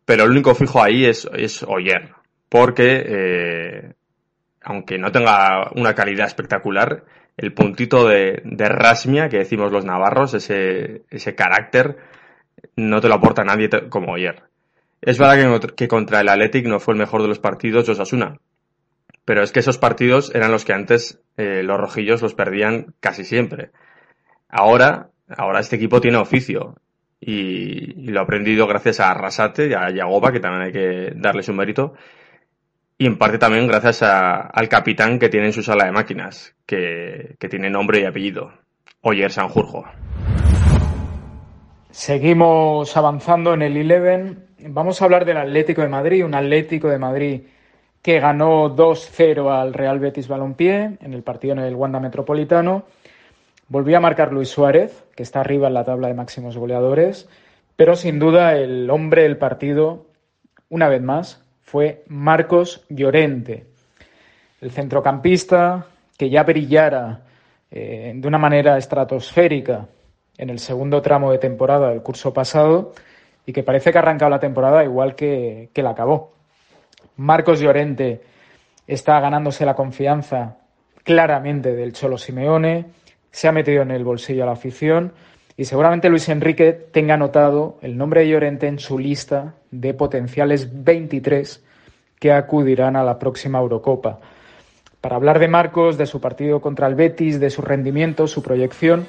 [0.06, 2.12] Pero el único fijo ahí es, es Oyer,
[2.48, 3.94] porque eh,
[4.62, 7.06] aunque no tenga una calidad espectacular,
[7.38, 11.98] el puntito de, de rasmia que decimos los navarros, ese, ese carácter,
[12.76, 14.44] no te lo aporta nadie como ayer.
[15.02, 17.94] Es verdad que, que, contra el Athletic no fue el mejor de los partidos de
[17.94, 18.38] Osasuna,
[19.26, 23.24] pero es que esos partidos eran los que antes eh, los rojillos los perdían casi
[23.24, 23.72] siempre.
[24.50, 26.76] Ahora, ahora este equipo tiene oficio
[27.20, 31.44] y, lo ha aprendido gracias a Arrasate y a Yagoba, que también hay que darle
[31.44, 31.94] su mérito,
[32.98, 36.56] y en parte también gracias a, al capitán que tiene en su sala de máquinas,
[36.66, 38.52] que, tiene nombre y apellido,
[39.02, 39.86] Oyer Sanjurjo.
[41.92, 44.48] Seguimos avanzando en el Eleven.
[44.70, 47.42] Vamos a hablar del Atlético de Madrid, un Atlético de Madrid
[48.02, 52.86] que ganó 2-0 al Real Betis Balompié en el partido en el Wanda Metropolitano.
[53.68, 57.28] Volvió a marcar Luis Suárez, que está arriba en la tabla de máximos goleadores,
[57.76, 60.06] pero sin duda el hombre del partido,
[60.70, 63.66] una vez más, fue Marcos Llorente,
[64.62, 67.22] el centrocampista que ya brillara
[67.72, 69.88] eh, de una manera estratosférica
[70.38, 72.94] en el segundo tramo de temporada del curso pasado,
[73.44, 76.34] y que parece que ha arrancado la temporada igual que, que la acabó.
[77.16, 78.22] Marcos Llorente
[78.86, 80.58] está ganándose la confianza
[81.04, 82.86] claramente del Cholo Simeone,
[83.38, 85.14] se ha metido en el bolsillo a la afición
[85.56, 90.84] y seguramente Luis Enrique tenga anotado el nombre de Llorente en su lista de potenciales
[90.84, 91.64] 23
[92.20, 94.18] que acudirán a la próxima Eurocopa.
[95.02, 99.06] Para hablar de Marcos, de su partido contra el Betis, de su rendimiento, su proyección,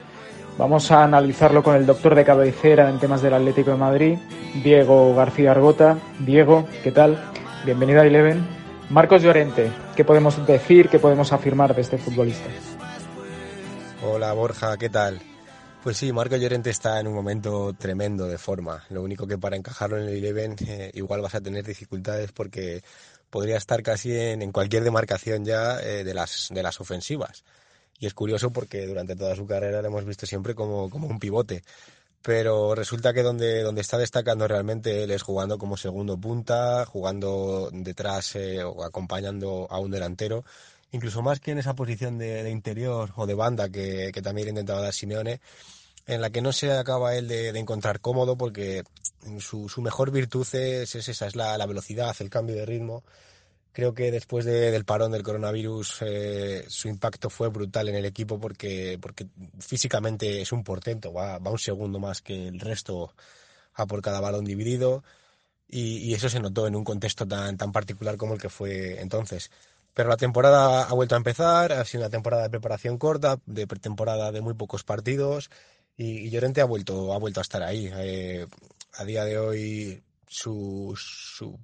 [0.59, 4.19] vamos a analizarlo con el doctor de cabecera en temas del Atlético de Madrid,
[4.63, 5.97] Diego García Argota.
[6.19, 7.19] Diego, ¿qué tal?
[7.65, 8.47] Bienvenido a Eleven.
[8.91, 12.78] Marcos Llorente, ¿qué podemos decir, qué podemos afirmar de este futbolista?
[14.01, 15.21] Hola Borja, ¿qué tal?
[15.83, 18.85] Pues sí, Marcos Llorente está en un momento tremendo de forma.
[18.91, 22.85] Lo único que para encajarlo en el Eleven eh, igual vas a tener dificultades porque
[23.29, 27.43] podría estar casi en, cualquier demarcación ya eh, de, las, de las ofensivas.
[27.99, 31.19] Y es curioso porque durante toda su carrera lo hemos visto siempre como, como un
[31.19, 31.65] pivote.
[32.23, 37.69] Pero resulta que donde, donde está destacando realmente él es jugando como segundo punta, jugando
[37.73, 40.45] detrás eh, o acompañando a un delantero
[40.93, 44.81] incluso más que en esa posición de, interior o de banda que, que, también intentaba
[44.81, 45.41] dar Simeone,
[46.07, 48.83] en la que no se acaba él de, encontrar cómodo porque
[49.41, 53.05] su, mejor virtud es, esa, es la, velocidad, el cambio de ritmo.
[53.73, 58.41] Creo que después del parón del coronavirus eh, su impacto fue brutal en el equipo
[58.41, 59.27] porque, porque
[59.61, 63.13] físicamente es un portento, va, va un segundo más que el resto
[63.75, 65.05] a por cada balón dividido
[65.69, 69.01] y, y, eso se notó en un contexto tan, tan particular como el que fue
[69.01, 69.51] entonces.
[69.99, 73.67] Pero la temporada ha vuelto a empezar, ha sido una temporada de preparación corta, de
[73.67, 75.51] pretemporada de muy pocos partidos
[75.97, 77.91] y, Llorente ha vuelto, ha vuelto a estar ahí.
[77.93, 78.47] Eh,
[78.93, 80.97] a día de hoy su,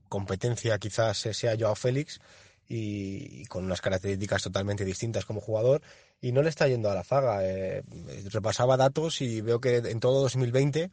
[0.09, 2.19] competencia quizás sea Joao Félix
[2.67, 5.81] y, con unas características totalmente distintas como jugador
[6.21, 7.39] y no le está yendo a la zaga.
[7.45, 7.85] Eh,
[8.33, 10.91] repasaba datos y veo que en todo 2020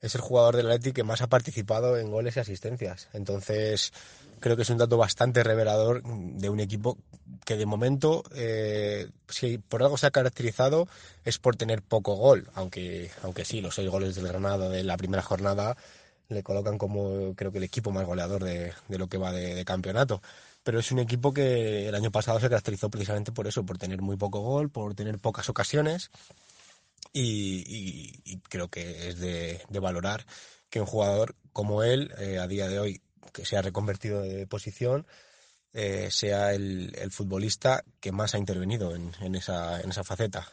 [0.00, 3.08] es el jugador del Atleti que más ha participado en goles y asistencias.
[3.12, 3.92] Entonces,
[4.40, 6.98] creo que es un dato bastante revelador de un equipo
[7.44, 10.88] que de momento, eh, si por algo se ha caracterizado,
[11.24, 14.96] es por tener poco gol, aunque, aunque sí, los seis goles del Granada de la
[14.96, 15.76] primera jornada
[16.28, 20.22] le colocan como creo que el equipo más goleador de, lo que va de, campeonato.
[20.62, 24.00] Pero es un equipo que el año pasado se caracterizó precisamente por eso, por tener
[24.02, 26.10] muy poco gol, por tener pocas ocasiones.
[27.12, 30.24] Y, creo que es de, valorar
[30.68, 34.46] que un jugador como él, eh, a día de hoy, que se ha reconvertido de
[34.46, 35.06] posición,
[35.72, 40.46] eh, sea el, futbolista que más ha intervenido en, esa, en esa faceta.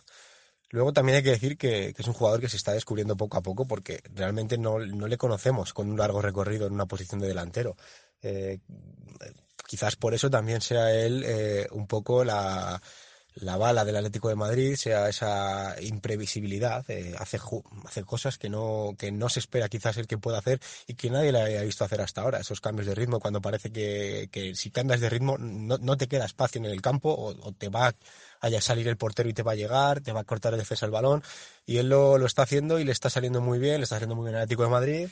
[0.69, 3.41] Luego también hay que decir que, es un jugador que se está descubriendo poco a
[3.41, 7.77] poco porque realmente no, le conocemos con un largo recorrido en una posición de delantero.
[8.21, 8.59] Eh,
[9.65, 12.81] quizás por eso también sea él eh, un poco la,
[13.41, 17.39] la bala del Atlético de Madrid sea esa imprevisibilidad, eh, hace,
[17.85, 21.09] hace cosas que no, que no se espera quizás el que pueda hacer y que
[21.09, 24.55] nadie le haya visto hacer hasta ahora, esos cambios de ritmo cuando parece que, que
[24.55, 27.93] si cambias de ritmo no, no, te queda espacio en el campo o, te va
[28.41, 30.85] a salir el portero y te va a llegar, te va a cortar el defensa
[30.85, 31.23] el balón.
[31.65, 34.15] Y él lo, lo está haciendo y le está saliendo muy bien, le está haciendo
[34.15, 35.09] muy bien al Atlético de Madrid.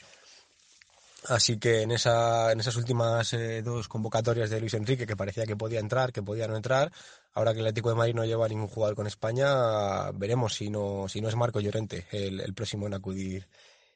[1.27, 5.45] Así que en, esa, en esas últimas eh, dos convocatorias de Luis Enrique, que parecía
[5.45, 6.91] que podía entrar, que podía no entrar,
[7.35, 11.07] ahora que el Atlético de Madrid no lleva ningún jugador con España, veremos si no,
[11.07, 13.47] si no es Marco Llorente el, el próximo en acudir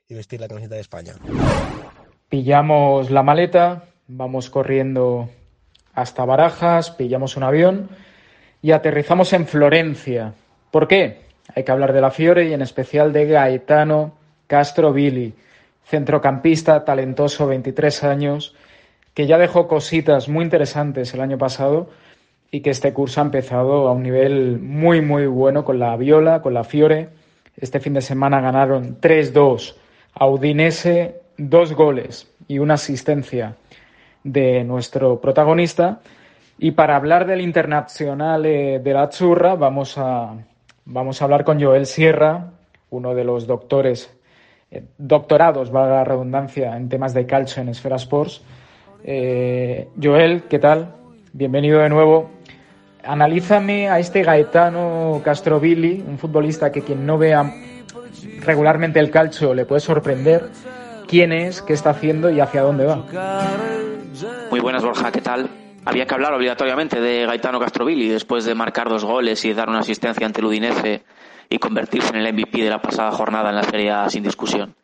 [0.08, 1.14] y vestir la camiseta de España.
[2.30, 5.30] Pillamos la maleta, vamos corriendo
[5.94, 7.90] hasta Barajas, pillamos un avión
[8.62, 10.34] y aterrizamos en Florencia.
[10.70, 11.22] ¿Por qué?
[11.56, 14.14] Hay que hablar de la Fiore y en especial de Gaetano
[14.48, 15.34] Castro Billy
[15.90, 18.54] centrocampista talentoso, 23 años,
[19.16, 21.90] que ya dejó cositas muy interesantes el año pasado
[22.52, 26.42] y que este curso ha empezado a un nivel muy, muy bueno con la Viola,
[26.42, 27.10] con la Fiore.
[27.58, 29.76] Este fin de semana ganaron 3-2
[30.14, 33.56] a Udinese, dos goles y una asistencia
[34.24, 36.02] de nuestro protagonista.
[36.58, 40.34] Y para hablar del internacional eh, de la Churra, vamos a,
[40.86, 42.52] vamos a hablar con Joel Sierra,
[42.90, 44.14] uno de los doctores
[44.72, 48.42] eh, doctorados, valga la redundancia, en temas de calcio en Esfera Sports.
[49.04, 50.96] Eh, Joel, ¿qué tal?
[51.32, 52.30] Bienvenido de nuevo.
[53.04, 57.52] Analízame a este Gaetano Castrovilli, un futbolista que quien no vea
[58.42, 60.50] regularmente el calcio le puede sorprender.
[61.08, 63.04] ¿Quién es, qué está haciendo y hacia dónde va?
[64.52, 65.50] Muy buenas, Borja, ¿qué tal?
[65.86, 69.80] Había que hablar obligatoriamente de Gaetano Castrovilli después de marcar dos goles y dar una
[69.80, 71.04] asistencia ante el Udinese
[71.50, 74.76] y convertirse en el MVP de la pasada jornada en la Serie A sin discusión.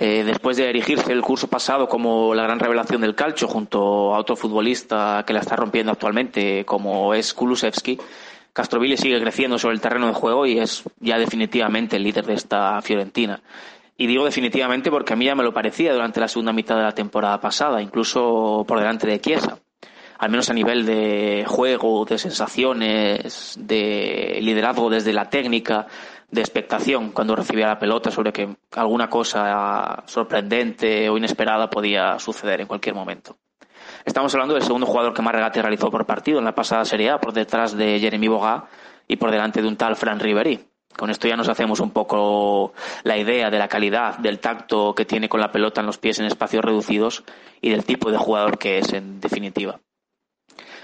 [0.00, 4.20] Eh, después de erigirse el curso pasado como la gran revelación del calcio junto a
[4.20, 7.98] otro futbolista que la está rompiendo actualmente como es Kulusevski,
[8.52, 12.34] Castroville sigue creciendo sobre el terreno de juego y es ya definitivamente el líder de
[12.34, 13.42] esta Fiorentina.
[13.96, 16.84] Y digo definitivamente porque a mí ya me lo parecía durante la segunda mitad de
[16.84, 19.58] la temporada pasada, incluso por delante de Chiesa.
[20.18, 25.88] Al menos a nivel de juego, de sensaciones, de liderazgo desde la técnica,
[26.30, 32.60] de expectación cuando recibía la pelota sobre que alguna cosa sorprendente o inesperada podía suceder
[32.60, 33.36] en cualquier momento.
[34.04, 37.10] Estamos hablando del segundo jugador que más regate realizó por partido en la pasada Serie
[37.10, 38.68] A, por detrás de Jeremy Boga
[39.06, 40.60] y por delante de un tal Fran Riveri.
[40.96, 42.72] Con esto ya nos hacemos un poco
[43.04, 46.18] la idea de la calidad, del tacto que tiene con la pelota en los pies
[46.18, 47.24] en espacios reducidos
[47.60, 49.80] y del tipo de jugador que es, en definitiva.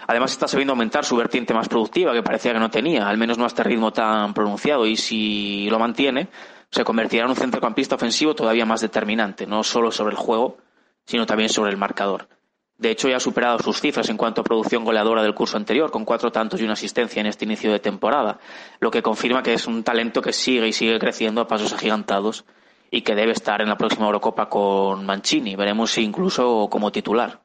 [0.07, 3.39] Además está sabiendo aumentar su vertiente más productiva, que parecía que no tenía, al menos
[3.39, 6.29] no a este ritmo tan pronunciado, y si lo mantiene,
[6.71, 10.59] se convertirá en un centrocampista ofensivo todavía más determinante, no solo sobre el juego,
[11.05, 12.29] sino también sobre el marcador.
[12.77, 15.93] De hecho, ya ha superado sus cifras en cuanto a producción goleadora del curso anterior,
[15.93, 18.41] con cuatro tantos y una asistencia en este inicio de temporada,
[18.81, 22.45] lo que confirma que es un talento que sigue y sigue creciendo a pasos agigantados
[22.91, 25.55] y que debe estar en la próxima Eurocopa con Mancini.
[25.55, 27.44] Veremos si incluso como titular.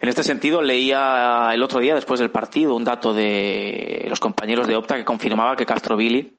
[0.00, 4.66] En este sentido, leía el otro día, después del partido, un dato de los compañeros
[4.66, 6.38] de Opta que confirmaba que Castrovilli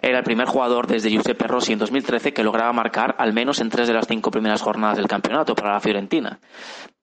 [0.00, 3.70] era el primer jugador desde Giuseppe Rossi en 2013 que lograba marcar al menos en
[3.70, 6.40] tres de las cinco primeras jornadas del campeonato para la Fiorentina.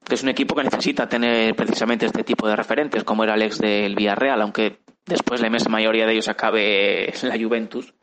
[0.03, 3.59] Que es un equipo que necesita tener precisamente este tipo de referentes, como era Alex
[3.59, 7.93] del Villarreal, aunque después la inmensa mayoría de ellos acabe en la Juventus.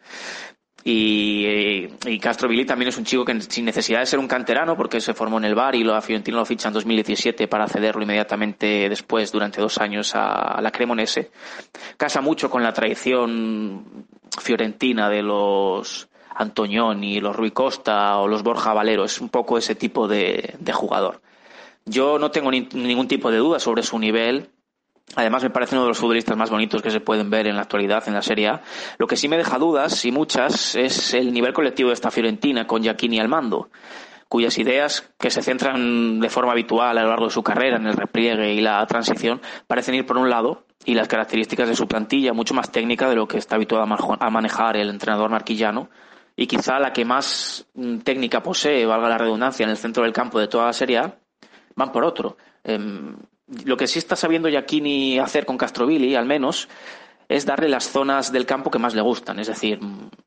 [0.89, 4.77] Y, y Castro Billy también es un chico que sin necesidad de ser un canterano,
[4.77, 7.67] porque se formó en el bar y lo, a Fiorentino lo ficha en 2017 para
[7.67, 11.33] cederlo inmediatamente después, durante dos años, a, la Cremonese.
[11.97, 14.07] Casa mucho con la tradición
[14.41, 19.03] fiorentina de los Antonioni, los Rui Costa o los Borja Valero.
[19.05, 21.21] Es un poco ese tipo de, de jugador.
[21.85, 24.51] Yo no tengo ni, ningún tipo de duda sobre su nivel
[25.15, 27.63] Además, me parece uno de los futbolistas más bonitos que se pueden ver en la
[27.63, 28.63] actualidad en la Serie A.
[28.99, 32.67] Lo que sí me deja dudas, y muchas, es el nivel colectivo de esta Fiorentina
[32.67, 33.71] con Giacchini al mando,
[34.29, 37.87] cuyas ideas, que se centran de forma habitual a lo largo de su carrera en
[37.87, 41.87] el repliegue y la transición, parecen ir por un lado, y las características de su
[41.87, 45.89] plantilla mucho más técnica de lo que está habituado a manejar el entrenador marquillano,
[46.37, 50.13] y quizá la que más mm, técnica posee, valga la redundancia, en el centro del
[50.13, 51.19] campo de toda la Serie A,
[51.75, 52.37] van por otro.
[52.63, 53.17] Em,
[53.65, 56.69] lo que sí está sabiendo Giacchini hacer con Castrovilli, al menos,
[57.29, 59.39] es darle las zonas del campo que más le gustan.
[59.39, 59.81] Es decir,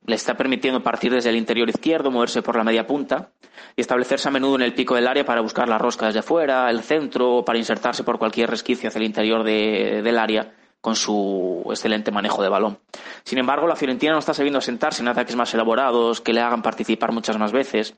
[0.06, 3.32] le está permitiendo partir desde el interior izquierdo, moverse por la media punta
[3.76, 6.70] y establecerse a menudo en el pico del área para buscar la rosca desde fuera,
[6.70, 12.12] el centro, para insertarse por cualquier resquicio hacia el interior del área con su excelente
[12.12, 12.80] manejo de balón.
[13.24, 16.62] Sin embargo, la Fiorentina no está sabiendo asentarse en ataques más elaborados que le hagan
[16.62, 17.98] participar muchas más veces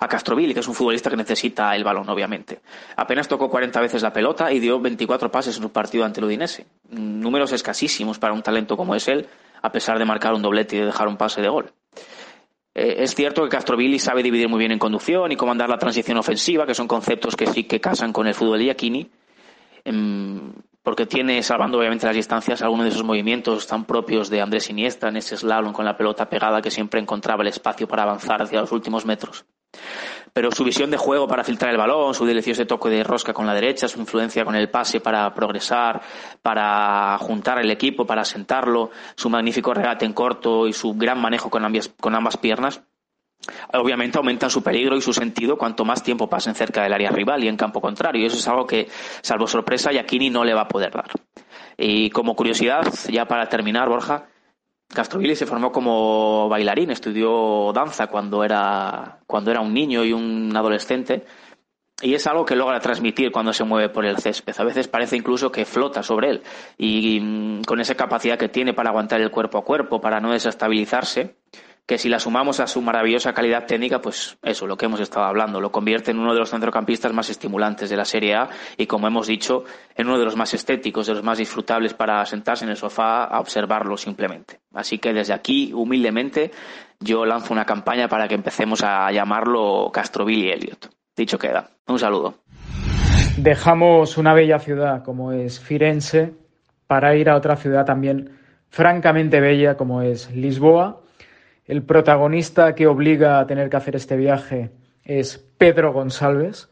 [0.00, 2.60] a Castrovilli, que es un futbolista que necesita el balón, obviamente.
[2.96, 6.26] Apenas tocó 40 veces la pelota y dio 24 pases en su partido ante el
[6.26, 6.66] Udinese.
[6.90, 9.26] Números escasísimos para un talento como es él,
[9.62, 11.72] a pesar de marcar un doblete y de dejar un pase de gol.
[12.74, 16.18] Eh, es cierto que Castrovilli sabe dividir muy bien en conducción y comandar la transición
[16.18, 19.08] ofensiva, que son conceptos que sí que casan con el fútbol de Iacchini,
[19.84, 24.68] em, porque tiene, salvando obviamente las distancias, algunos de esos movimientos tan propios de Andrés
[24.70, 28.42] Iniesta en ese slalom con la pelota pegada que siempre encontraba el espacio para avanzar
[28.42, 29.46] hacia los últimos metros.
[30.32, 33.46] Pero su visión de juego para filtrar el balón, su delicioso toque de rosca con
[33.46, 36.02] la derecha, su influencia con el pase para progresar,
[36.42, 41.50] para juntar el equipo, para sentarlo, su magnífico regate en corto y su gran manejo
[41.50, 42.82] con ambas, piernas,
[43.72, 47.44] obviamente aumentan su peligro y su sentido cuanto más tiempo pasen cerca del área rival
[47.44, 48.22] y en campo contrario.
[48.22, 48.88] Y eso es algo que,
[49.22, 51.10] salvo sorpresa, Yakini no le va a poder dar.
[51.76, 54.26] Y como curiosidad, ya para terminar, Borja,
[54.94, 60.56] Castrovilli se formó como bailarín, estudió danza cuando era, cuando era un niño y un
[60.56, 61.24] adolescente.
[62.02, 64.54] Y es algo que logra transmitir cuando se mueve por el césped.
[64.58, 66.42] A veces parece incluso que flota sobre él.
[66.76, 70.32] Y mm, con esa capacidad que tiene para aguantar el cuerpo a cuerpo, para no
[70.32, 71.36] desestabilizarse,
[71.86, 75.26] que si la sumamos a su maravillosa calidad técnica, pues eso, lo que hemos estado
[75.26, 78.86] hablando, lo convierte en uno de los centrocampistas más estimulantes de la Serie A y,
[78.86, 82.64] como hemos dicho, en uno de los más estéticos, de los más disfrutables para sentarse
[82.64, 84.60] en el sofá a observarlo simplemente.
[84.72, 86.52] Así que desde aquí, humildemente,
[87.00, 90.88] yo lanzo una campaña para que empecemos a llamarlo Castrovilli Elliot.
[91.14, 91.68] Dicho queda.
[91.86, 92.36] Un saludo.
[93.36, 96.32] Dejamos una bella ciudad como es Firenze
[96.86, 98.38] para ir a otra ciudad también
[98.70, 101.03] francamente bella como es Lisboa
[101.66, 104.70] el protagonista que obliga a tener que hacer este viaje
[105.04, 106.68] es Pedro González,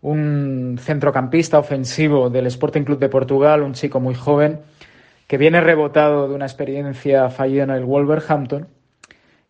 [0.00, 4.60] un centrocampista ofensivo del Sporting Club de Portugal, un chico muy joven
[5.26, 8.68] que viene rebotado de una experiencia fallida en el Wolverhampton.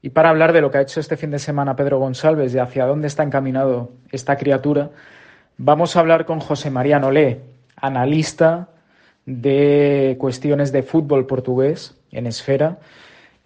[0.03, 2.59] Y para hablar de lo que ha hecho este fin de semana Pedro González y
[2.59, 4.91] hacia dónde está encaminado esta criatura,
[5.57, 7.41] vamos a hablar con José María Nolé,
[7.77, 8.69] analista
[9.27, 12.79] de cuestiones de fútbol portugués en Esfera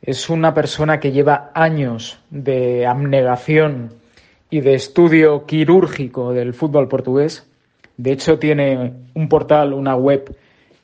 [0.02, 3.94] Es una persona que lleva años de abnegación
[4.48, 7.50] y de estudio quirúrgico del fútbol portugués.
[7.96, 10.36] De hecho, tiene un portal, una web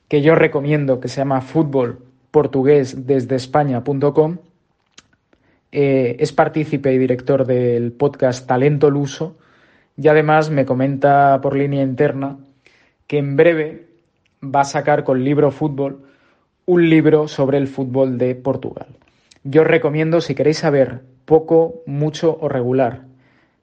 [0.08, 4.38] que yo recomiendo que se llama fútbolportuguésdesdeespaña.com.
[5.72, 9.36] Eh, es partícipe y director del podcast Talento Luso
[9.96, 12.36] y además me comenta por línea interna
[13.06, 13.86] que en breve
[14.42, 16.04] va a sacar con Libro Fútbol
[16.66, 18.86] un libro sobre el fútbol de Portugal.
[19.46, 23.02] Yo os recomiendo, si queréis saber poco, mucho o regular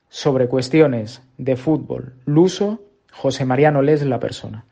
[0.09, 4.65] sobre cuestiones de fútbol luso, José Mariano es la persona.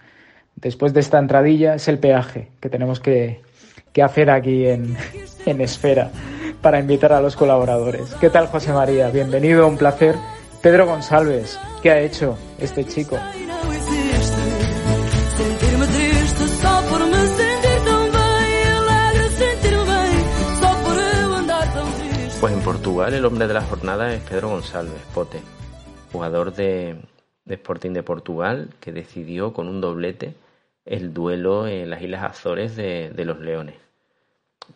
[0.56, 3.42] Después de esta entradilla es el peaje que tenemos que,
[3.92, 4.96] que hacer aquí en,
[5.48, 6.12] en Esfera
[6.62, 8.14] para invitar a los colaboradores.
[8.22, 9.10] ¿Qué tal, José María?
[9.10, 10.16] Bienvenido, un placer.
[10.62, 13.18] Pedro González, ¿qué ha hecho este chico?
[22.40, 25.42] Pues en Portugal el hombre de la jornada es Pedro González, Pote,
[26.14, 26.96] jugador de,
[27.46, 30.36] Sporting de Portugal que decidió con un doblete
[30.86, 33.76] el duelo en las Islas Azores de, los Leones.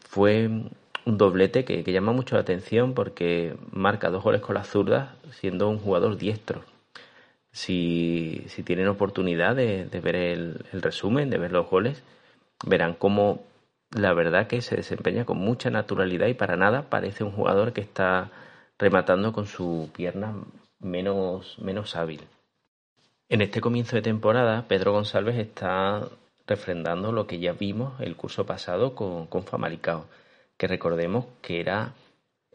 [0.02, 5.12] Fue un doblete que, llama mucho la atención porque marca dos goles con las zurdas
[5.32, 6.66] siendo un jugador diestro.
[7.54, 12.04] Si, tienen oportunidad de, ver el, resumen, de ver los goles,
[12.66, 13.42] verán cómo
[13.96, 17.82] la verdad que se desempeña con mucha naturalidad y para nada parece un jugador que
[17.82, 18.32] está
[18.78, 20.36] rematando con su pierna
[20.80, 22.22] menos, menos hábil.
[23.30, 26.08] En este comienzo de temporada, Pedro González está
[26.46, 30.06] refrendando lo que ya vimos el curso pasado con, con Famalicao,
[30.58, 31.94] que recordemos que era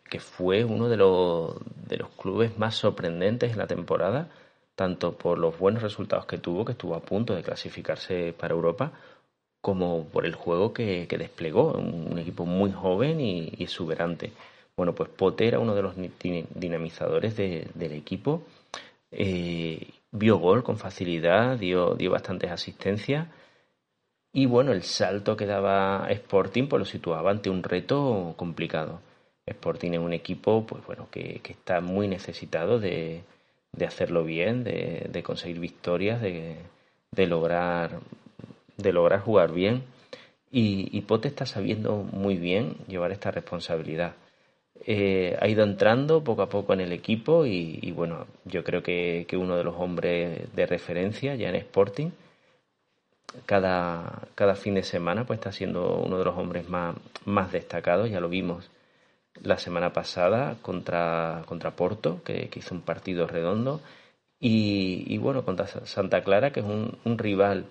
[0.09, 4.29] que fue uno de los, de los clubes más sorprendentes en la temporada,
[4.75, 8.93] tanto por los buenos resultados que tuvo, que estuvo a punto de clasificarse para Europa,
[9.61, 14.33] como por el juego que, desplegó, un, equipo muy joven y, exuberante.
[14.77, 15.95] Bueno, pues Potter era uno de los
[16.55, 18.45] dinamizadores del equipo,
[19.11, 23.29] eh, vio gol con facilidad, dio, dio bastantes asistencias
[24.33, 29.01] y bueno, el salto que daba Sporting pues lo situaba ante un reto complicado.
[29.47, 33.25] Sporting es un equipo pues bueno que, está muy necesitado de,
[33.87, 36.57] hacerlo bien, de, conseguir victorias, de,
[37.11, 38.01] de lograr
[38.79, 39.85] de lograr jugar bien.
[40.51, 44.15] Y, Pote está sabiendo muy bien llevar esta responsabilidad.
[44.87, 49.27] Eh, ha ido entrando poco a poco en el equipo y, bueno, yo creo que,
[49.35, 52.11] uno de los hombres de referencia ya en Sporting,
[53.45, 58.11] cada, cada fin de semana pues está siendo uno de los hombres más, más destacados,
[58.11, 58.71] ya lo vimos
[59.43, 63.81] la semana pasada contra, contra Porto, que, hizo un partido redondo,
[64.41, 67.67] y, bueno, contra Santa Clara, que es un, un rival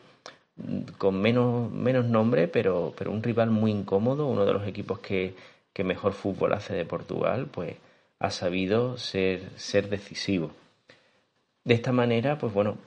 [0.97, 5.35] con menos, menos nombre, pero, pero un rival muy incómodo, uno de los equipos que,
[5.73, 7.75] que mejor fútbol hace de Portugal, pues
[8.19, 10.51] ha sabido ser, ser decisivo.
[11.63, 12.77] De esta manera, pues bueno,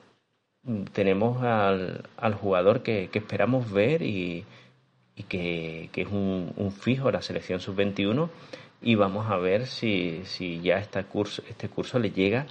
[0.93, 4.45] tenemos al, al jugador que, que, esperamos ver y,
[5.15, 8.29] y que, que, es un, fijo a la selección sub-21
[8.81, 12.47] y vamos a ver si, si ya este curso, este curso le llega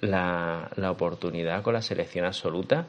[0.00, 2.86] la, la oportunidad con la selección absoluta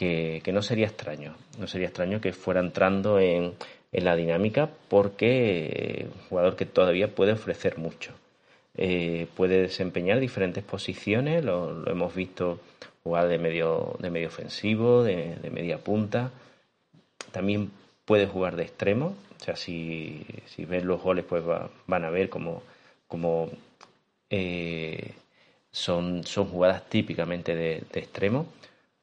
[0.00, 3.52] que, no sería extraño, no sería extraño que fuera entrando en,
[3.92, 8.12] la dinámica porque un jugador que todavía puede ofrecer mucho.
[8.76, 12.60] Eh, puede desempeñar diferentes posiciones, lo, hemos visto
[13.02, 16.30] jugar de medio, de medio ofensivo, de, media punta,
[17.32, 17.70] también
[18.06, 21.42] puede jugar de extremo, o sea, si, si ven los goles pues
[21.86, 22.62] van a ver como,
[23.06, 23.50] como
[24.30, 25.12] eh,
[25.72, 28.46] son, son jugadas típicamente de, de extremo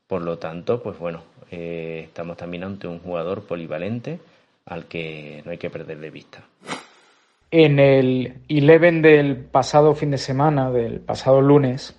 [0.08, 4.20] por lo tanto, pues bueno, eh, estamos también ante un jugador polivalente
[4.66, 6.44] al que no hay que perder de vista.
[7.52, 11.98] En el Eleven del pasado fin de semana, del pasado lunes,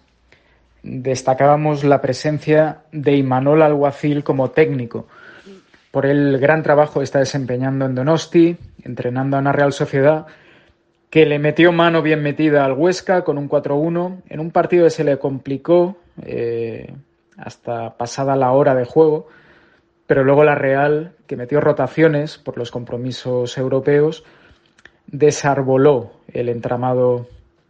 [0.83, 5.07] destacábamos la presencia de Imanol Alguacil como técnico
[5.91, 10.27] por el gran trabajo que está desempeñando en Donosti, entrenando a una Real Sociedad
[11.11, 14.91] que le metió mano bien metida al Huesca con un 4-1 en un partido que
[14.91, 16.93] se le complicó eh,
[17.39, 19.29] hasta pasada la hora de juego,
[20.07, 24.25] pero luego la Real, que metió rotaciones por los compromisos europeos,
[25.07, 27.27] desarboló el entramado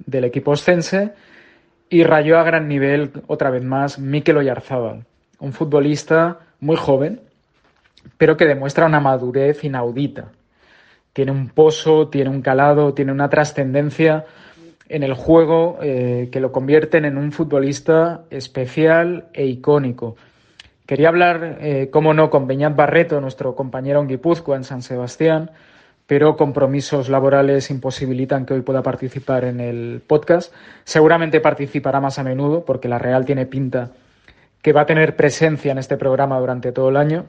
[0.07, 1.13] del equipo oscense
[1.91, 5.05] y rayó a gran nivel otra vez más Mikel Oyarzábal,
[5.39, 7.21] un futbolista muy joven,
[8.17, 10.33] pero que demuestra una madurez inaudita.
[11.13, 14.25] Tiene un pozo, tiene un calado, tiene una trascendencia
[14.89, 20.17] en el juego eh, que lo convierten en un futbolista especial e icónico.
[20.87, 25.51] Quería hablar, eh, cómo no, con Beñat Barreto, nuestro compañero en Guipúzcoa, en San Sebastián,
[26.07, 30.55] pero compromisos laborales imposibilitan que hoy pueda participar en el podcast.
[30.85, 33.91] Seguramente participará más a menudo porque la Real tiene pinta
[34.63, 37.27] que va a tener presencia en este programa durante todo el año.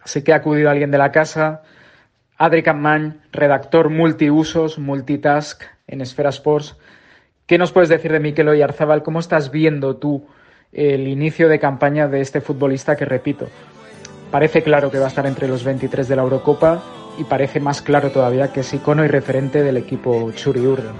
[0.00, 1.62] Así que ha acudido alguien de la casa,
[2.38, 6.76] Adri Campmany, redactor multiusos, multitask en Esfera Sports.
[7.46, 9.02] ¿Qué nos puedes decir de Mikel Oyarzábal?
[9.02, 10.26] ¿Cómo estás viendo tú
[10.72, 13.48] el inicio de campaña de este futbolista que, repito,
[14.30, 16.82] parece claro que va a estar entre los 23 de la Eurocopa
[17.18, 20.94] y parece más claro todavía que es icono y referente del equipo Churi Urden?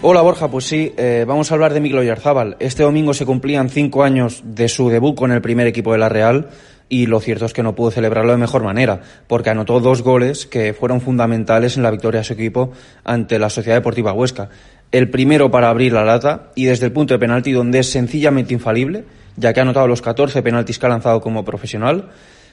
[0.00, 2.56] Hola Borja, pues sí, eh, vamos a hablar de Miklo Yarzábal.
[2.60, 6.08] Este domingo se cumplían cinco años de su debut con el primer equipo de la
[6.08, 6.50] Real
[6.88, 10.46] y lo cierto es que no pudo celebrarlo de mejor manera, porque anotó dos goles
[10.46, 12.72] que fueron fundamentales en la victoria de su equipo
[13.04, 14.48] ante la Sociedad Deportiva Huesca.
[14.90, 18.54] El primero para abrir la lata y desde el punto de penalti donde es sencillamente
[18.54, 19.04] infalible,
[19.36, 22.10] ya que ha anotado los 14 penaltis que ha lanzado como profesional,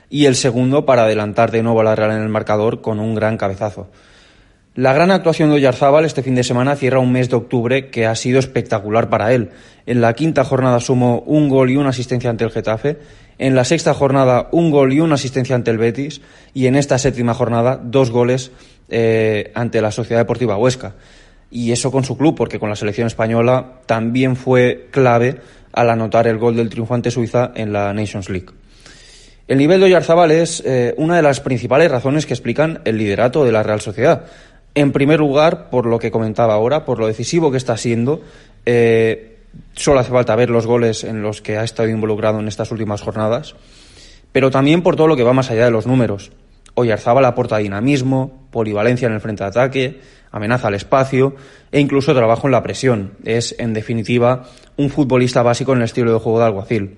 [0.10, 3.16] y el segundo para adelantar de nuevo a la Real en el marcador con un
[3.16, 3.88] gran cabezazo.
[4.76, 8.06] La gran actuación de Oyarzábal este fin de semana cierra un mes de octubre que
[8.06, 9.52] ha sido espectacular para él.
[9.86, 12.98] En la quinta jornada sumó un gol y una asistencia ante el Getafe,
[13.38, 16.20] en la sexta jornada un gol y una asistencia ante el Betis
[16.54, 18.52] y en esta séptima jornada dos goles
[18.90, 20.96] eh, ante la Sociedad Deportiva Huesca.
[21.50, 25.40] Y eso con su club, porque con la selección española también fue clave
[25.72, 28.48] al anotar el gol del triunfante Suiza en la Nations League.
[29.48, 33.46] El nivel de Oyarzábal es eh, una de las principales razones que explican el liderato
[33.46, 34.26] de la Real Sociedad.
[34.76, 38.22] En primer lugar, por lo que comentaba ahora, por lo decisivo que está siendo.
[38.66, 39.38] Eh,
[39.74, 43.02] solo hace falta ver los goles en los que ha estado involucrado en estas últimas
[43.02, 43.56] jornadas.
[44.34, 46.32] Pero también por todo lo que va más allá de los números.
[46.74, 51.36] Oyarzábal aporta dinamismo, polivalencia en el frente de ataque, amenaza al espacio
[51.72, 53.14] e incluso trabajo en la presión.
[53.24, 54.44] Es, en definitiva,
[54.76, 56.98] un futbolista básico en el estilo de juego de alguacil.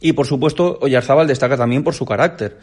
[0.00, 2.58] Y, por supuesto, Oyarzábal destaca también por su carácter.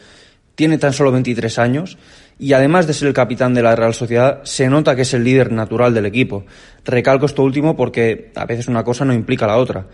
[0.58, 2.00] Tiene tan solo 23 años
[2.40, 5.24] y además de ser el capitán de la Real Sociedad, se nota que es el
[5.24, 6.46] líder natural del equipo.
[6.84, 9.86] Recalco esto último porque a veces una cosa no implica la otra.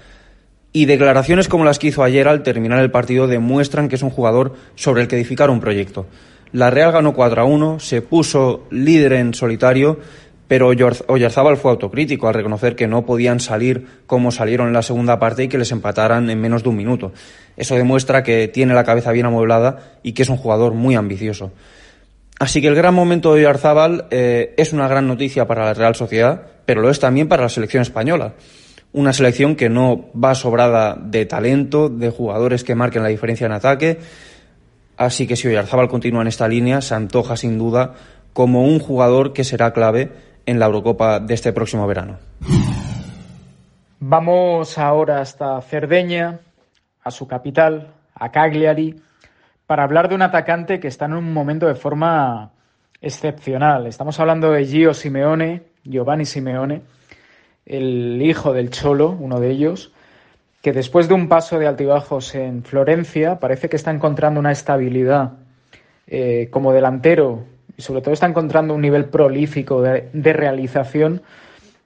[0.72, 4.10] Y declaraciones como las que hizo ayer al terminar el partido demuestran que es un
[4.10, 6.06] jugador sobre el que edificar un proyecto.
[6.54, 10.00] La Real ganó 4 a 1, se puso líder en solitario,
[10.48, 15.20] pero Oyarzábal fue autocrítico al reconocer que no podían salir como salieron en la segunda
[15.20, 17.14] parte y que les empataran en menos de un minuto.
[17.56, 21.52] Eso demuestra que tiene la cabeza bien amueblada y que es un jugador muy ambicioso.
[22.40, 25.96] Así que el gran momento de Oyarzábal eh, es una gran noticia para la Real
[25.96, 28.34] Sociedad, pero lo es también para la selección española.
[28.92, 33.54] Una selección que no va sobrada de talento, de jugadores que marquen la diferencia en
[33.54, 34.00] ataque.
[34.98, 37.94] Así que si Oyarzábal continúa en esta línea, se antoja sin duda
[38.34, 40.12] como un jugador que será clave
[40.46, 42.18] en la Eurocopa de este próximo verano.
[44.00, 46.40] Vamos ahora hasta Cerdeña,
[47.04, 48.96] a su capital, a Cagliari
[49.66, 52.52] para hablar de un atacante que está en un momento de forma
[53.02, 53.88] excepcional.
[53.88, 56.82] Estamos hablando de Gio Simeone, Giovanni Simeone,
[57.66, 59.92] el hijo del Cholo, uno de ellos,
[60.62, 65.34] que después de un paso de altibajos en Florencia parece que está encontrando una estabilidad
[66.08, 67.46] eh, como delantero
[67.78, 71.22] y sobre todo está encontrando un nivel prolífico de, realización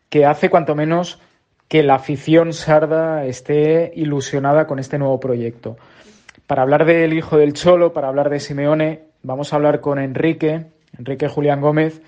[0.10, 1.20] que hace cuanto menos
[1.68, 5.78] que la afición sarda esté ilusionada con este nuevo proyecto.
[6.46, 10.66] Para hablar del hijo del Cholo, para hablar de Simeone, vamos a hablar con Enrique,
[10.98, 12.02] Enrique Julián Gómez.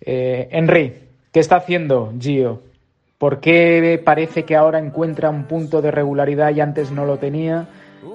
[0.00, 1.02] Eh, Enrique,
[1.32, 2.62] ¿qué está haciendo Gio?
[3.18, 7.68] ¿Por qué parece que ahora encuentra un punto de regularidad y antes no lo tenía?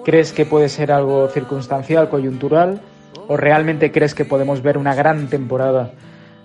[0.06, 2.82] ¿Crees que puede ser algo circunstancial, coyuntural?
[3.28, 5.92] ¿O realmente crees que podemos ver una gran temporada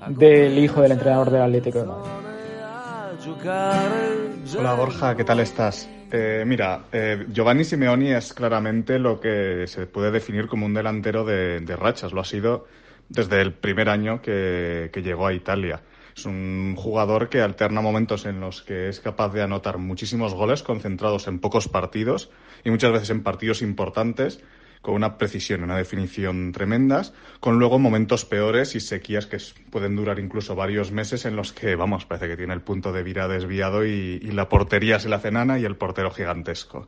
[0.09, 2.11] del hijo del entrenador del Atlético de Madrid?
[4.59, 5.89] Hola Borja, ¿qué tal estás?
[6.11, 11.25] Eh, mira, eh, Giovanni Simeoni es claramente lo que se puede definir como un delantero
[11.25, 12.12] de, rachas.
[12.12, 12.67] Lo ha sido
[13.09, 15.83] desde el primer año que, llegó a Italia.
[16.17, 20.62] Es un jugador que alterna momentos en los que es capaz de anotar muchísimos goles
[20.62, 22.31] concentrados en pocos partidos
[22.62, 24.41] y muchas veces en partidos importantes
[24.85, 29.39] con una precisión y una definición tremendas, con luego momentos peores y sequías que
[29.70, 33.03] pueden durar incluso varios meses en los que, vamos, parece que tiene el punto de
[33.03, 36.87] vira desviado y, la portería se la hace nana y el portero gigantesco.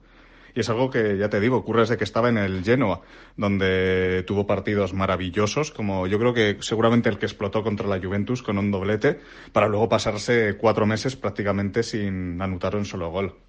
[0.55, 3.01] Y es algo que, ya te digo, ocurre desde que estaba en el Genoa,
[3.39, 8.43] donde tuvo partidos maravillosos, como yo creo que seguramente el que explotó contra la Juventus
[8.43, 9.21] con un doblete,
[9.53, 13.46] para luego pasarse cuatro meses prácticamente sin anotar un solo gol.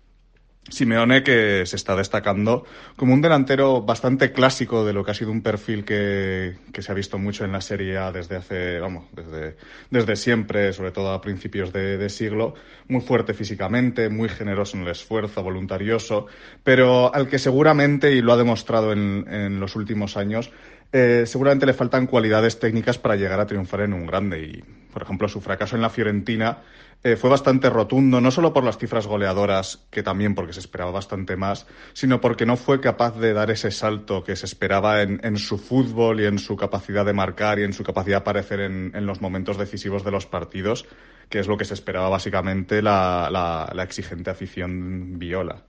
[0.69, 2.65] Simeone que se está destacando
[2.95, 6.91] como un delantero bastante clásico de lo que ha sido un perfil que, que se
[6.91, 9.55] ha visto mucho en la Serie A desde hace, vamos, desde,
[9.89, 12.53] desde siempre, sobre todo a principios de, siglo,
[12.87, 16.27] muy fuerte físicamente, muy generoso en el esfuerzo, voluntarioso,
[16.63, 20.51] pero al que seguramente, y lo ha demostrado en, en los últimos años,
[20.91, 24.41] eh, seguramente le faltan cualidades técnicas para llegar a triunfar en un grande.
[24.41, 24.63] Y,
[24.93, 26.59] por ejemplo, su fracaso en la Fiorentina
[27.03, 30.91] eh, fue bastante rotundo, no solo por las cifras goleadoras, que también porque se esperaba
[30.91, 35.37] bastante más, sino porque no fue capaz de dar ese salto que se esperaba en,
[35.37, 39.05] su fútbol y en su capacidad de marcar y en su capacidad de aparecer en,
[39.05, 40.85] los momentos decisivos de los partidos,
[41.29, 45.63] que es lo que se esperaba básicamente la, la, la exigente afición viola.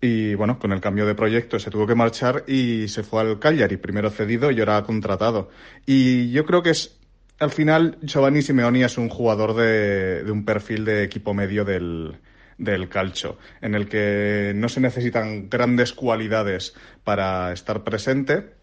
[0.00, 3.38] Y bueno, con el cambio de proyecto se tuvo que marchar y se fue al
[3.38, 5.48] Cagliari, primero cedido y ahora contratado.
[5.86, 6.98] Y yo creo que es
[7.38, 12.18] al final, Giovanni Simeoni es un jugador de, de un perfil de equipo medio del,
[12.58, 16.74] del calcio, en el que no se necesitan grandes cualidades
[17.04, 18.54] para estar presente,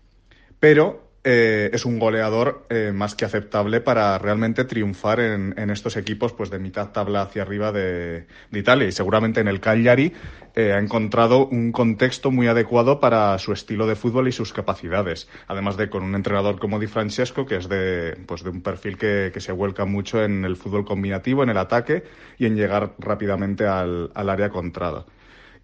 [0.59, 5.95] pero eh, es un goleador eh, más que aceptable para realmente triunfar en, en, estos
[5.95, 8.87] equipos pues de mitad tabla hacia arriba de, de Italia.
[8.87, 10.11] Y seguramente en el Cagliari
[10.53, 15.29] eh, ha encontrado un contexto muy adecuado para su estilo de fútbol y sus capacidades.
[15.47, 18.97] Además de con un entrenador como Di Francesco, que es de, pues de un perfil
[18.97, 22.03] que, que se vuelca mucho en el fútbol combinativo, en el ataque
[22.37, 25.05] y en llegar rápidamente al, al área contrada.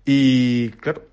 [0.06, 1.09] Y claro,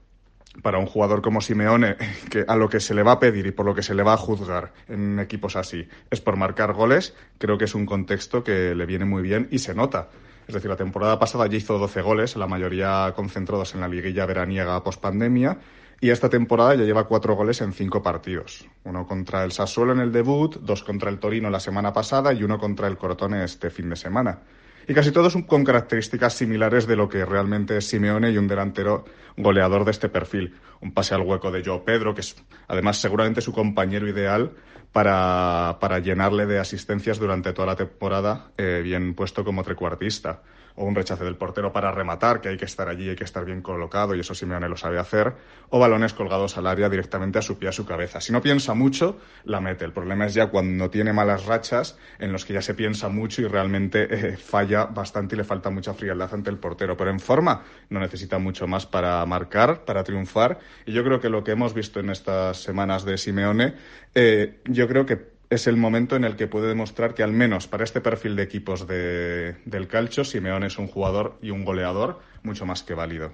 [0.62, 1.96] para un jugador como Simeone,
[2.30, 4.02] que a lo que se le va a pedir y por lo que se le
[4.02, 8.44] va a juzgar en equipos así es por marcar goles, creo que es un contexto
[8.44, 10.08] que le viene muy bien y se nota.
[10.46, 14.26] Es decir, la temporada pasada ya hizo 12 goles, la mayoría concentrados en la liguilla
[14.26, 15.58] veraniega post-pandemia,
[16.00, 18.68] y esta temporada ya lleva cuatro goles en cinco partidos.
[18.84, 22.44] Uno contra el Sassuolo en el debut, dos contra el Torino la semana pasada y
[22.44, 24.40] uno contra el Crotone este fin de semana
[24.88, 29.04] y casi todos con características similares de lo que realmente es Simeone y un delantero
[29.36, 30.54] goleador de este perfil.
[30.80, 32.36] Un pase al hueco de Joe Pedro, que es
[32.68, 34.52] además seguramente su compañero ideal
[34.92, 40.42] para, para llenarle de asistencias durante toda la temporada, eh, bien puesto como trecuartista
[40.76, 43.44] o un rechace del portero para rematar, que hay que estar allí, hay que estar
[43.44, 45.34] bien colocado, y eso Simeone lo sabe hacer,
[45.70, 48.20] o balones colgados al área directamente a su pie, a su cabeza.
[48.20, 49.84] Si no piensa mucho, la mete.
[49.84, 53.42] El problema es ya cuando tiene malas rachas, en los que ya se piensa mucho
[53.42, 56.96] y realmente eh, falla bastante y le falta mucha frialdad ante el portero.
[56.96, 61.28] Pero en forma no necesita mucho más para marcar, para triunfar, y yo creo que
[61.28, 63.74] lo que hemos visto en estas semanas de Simeone,
[64.14, 67.66] eh, yo creo que es el momento en el que puede demostrar que al menos
[67.66, 72.20] para este perfil de equipos de, del calcio, Simeone es un jugador y un goleador
[72.42, 73.32] mucho más que válido.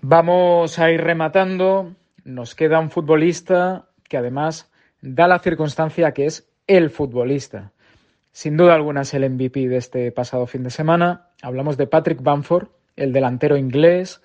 [0.00, 1.94] Vamos a ir rematando.
[2.24, 4.70] Nos queda un futbolista que además
[5.00, 7.72] da la circunstancia que es el futbolista.
[8.32, 11.28] Sin duda alguna es el MVP de este pasado fin de semana.
[11.42, 14.22] Hablamos de Patrick Bamford, el delantero inglés,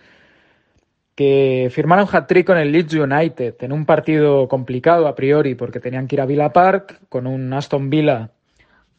[1.18, 6.08] que firmaron hat-trick con el Leeds United en un partido complicado a priori porque tenían
[6.08, 8.30] que ir a Villa Park con un Aston Villa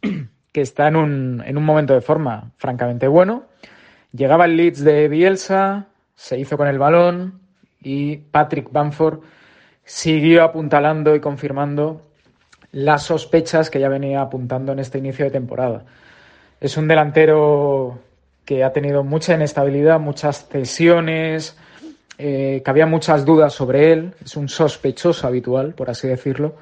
[0.53, 3.45] que está en un, en un momento de forma francamente bueno.
[4.13, 7.39] Llegaba el Leeds de Bielsa, se hizo con el balón
[7.81, 9.21] y Patrick Bamford
[9.85, 12.03] siguió apuntalando y confirmando
[12.73, 15.85] las sospechas que ya venía apuntando en este inicio de temporada.
[16.61, 18.01] Es un delantero
[18.45, 21.57] que ha tenido mucha inestabilidad, muchas cesiones,
[22.19, 26.57] eh, que había muchas dudas sobre él, es un sospechoso habitual, por así decirlo,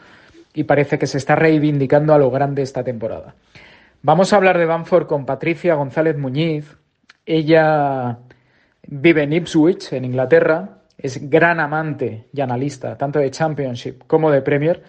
[0.52, 3.34] y parece que se está reivindicando a lo grande esta temporada.
[4.02, 6.76] Vamos a hablar de Banford con Patricia González Muñiz.
[7.24, 8.18] Ella
[8.86, 14.42] vive en Ipswich, en Inglaterra, es gran amante y analista tanto de Championship como de
[14.42, 14.82] Premier,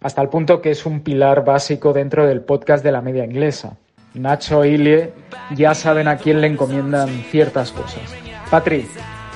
[0.00, 3.76] hasta el punto que es un pilar básico dentro del podcast de la media inglesa.
[4.14, 5.12] Nacho e Ilie
[5.54, 8.02] ya saben a quién le encomiendan ciertas cosas.
[8.50, 8.88] Patrick,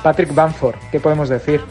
[0.05, 1.63] Patrick Bamford, ¿qué podemos decir?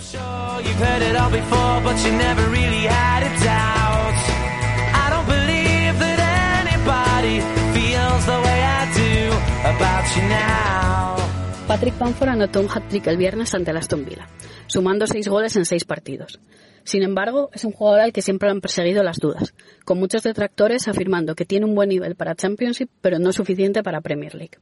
[11.67, 14.27] Patrick Bamford anotó un hat-trick el viernes ante el Aston Villa,
[14.65, 16.39] sumando seis goles en seis partidos.
[16.83, 19.53] Sin embargo, es un jugador al que siempre han perseguido las dudas,
[19.85, 24.01] con muchos detractores afirmando que tiene un buen nivel para Championship, pero no suficiente para
[24.01, 24.57] Premier League.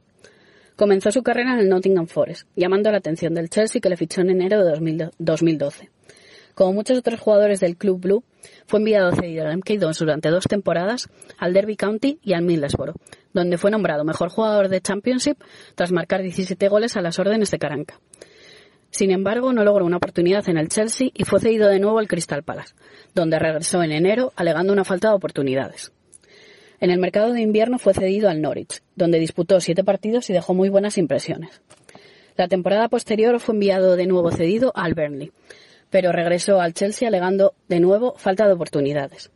[0.76, 4.20] Comenzó su carrera en el Nottingham Forest, llamando la atención del Chelsea que le fichó
[4.22, 5.90] en enero de 2012.
[6.54, 8.24] Como muchos otros jugadores del Club Blue,
[8.66, 11.08] fue enviado cedido al MK2 durante dos temporadas
[11.38, 12.96] al Derby County y al Middlesbrough,
[13.32, 15.38] donde fue nombrado mejor jugador de Championship
[15.74, 18.00] tras marcar 17 goles a las órdenes de Caranca.
[18.90, 22.08] Sin embargo, no logró una oportunidad en el Chelsea y fue cedido de nuevo al
[22.08, 22.74] Crystal Palace,
[23.14, 25.92] donde regresó en enero alegando una falta de oportunidades.
[26.82, 30.52] En el mercado de invierno fue cedido al Norwich, donde disputó siete partidos y dejó
[30.52, 31.62] muy buenas impresiones.
[32.36, 35.30] La temporada posterior fue enviado de nuevo cedido al Burnley,
[35.90, 39.30] pero regresó al Chelsea alegando de nuevo falta de oportunidades,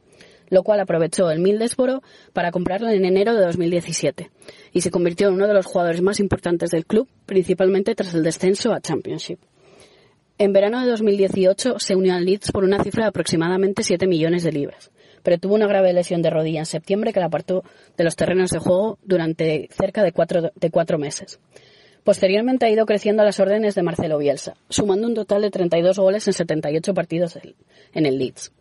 [0.49, 4.29] lo cual aprovechó el Middlesbrough para comprarlo en enero de 2017
[4.73, 8.25] y se convirtió en uno de los jugadores más importantes del club, principalmente tras el
[8.25, 9.39] descenso a Championship.
[10.39, 14.43] En verano de 2018 se unió al Leeds por una cifra de aproximadamente 7 millones
[14.43, 14.91] de libras,
[15.23, 17.65] pero tuvo una grave lesión de rodilla en septiembre que la apartó
[17.97, 21.41] de los terrenos de juego durante cerca de cuatro, cuatro meses.
[22.05, 25.99] Posteriormente ha ido creciendo a las órdenes de Marcelo Bielsa, sumando un total de 32
[25.99, 27.39] goles en 78 partidos
[27.95, 28.53] en el Leeds.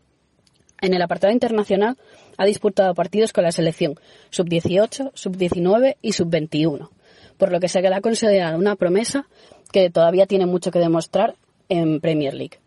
[0.80, 1.98] En el apartado internacional
[2.38, 3.96] ha disputado partidos con la selección
[4.30, 6.90] sub-18, sub-19 y sub-21,
[7.38, 9.28] por lo que se ha considerado una promesa
[9.74, 11.36] que todavía tiene mucho que demostrar
[11.70, 12.60] en Premier League.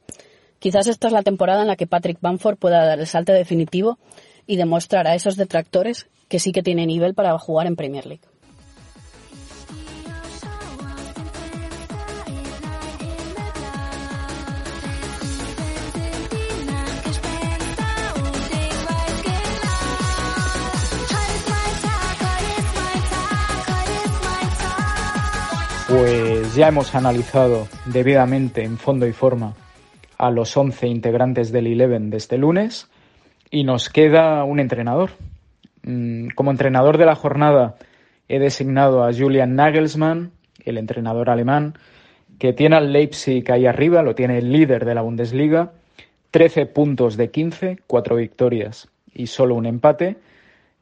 [0.58, 3.98] Quizás esta es la temporada en la que Patrick Bamford pueda dar el salto definitivo
[4.46, 8.24] y demostrar a esos detractores que sí que tiene nivel para jugar en Premier League.
[26.58, 29.54] Ya hemos analizado debidamente en fondo y forma
[30.18, 32.90] a los 11 integrantes del Eleven de este lunes
[33.48, 35.10] y nos queda un entrenador.
[35.84, 37.76] Mm, como entrenador de la jornada
[38.28, 40.32] he designado a Julian Nagelsmann,
[40.64, 41.74] el entrenador alemán,
[42.40, 45.74] que tiene al Leipzig ahí arriba, lo tiene el líder de la Bundesliga,
[46.32, 50.16] 13 puntos de 15, 4 victorias y solo un empate.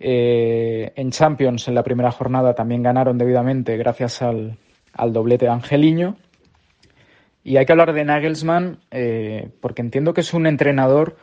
[0.01, 4.57] Eh, en Champions en la primera jornada también ganaron debidamente gracias al,
[4.97, 6.17] al doblete de Angeliño.
[7.45, 11.17] Y hay que hablar de Nagelsmann eh, porque entiendo que es un entrenador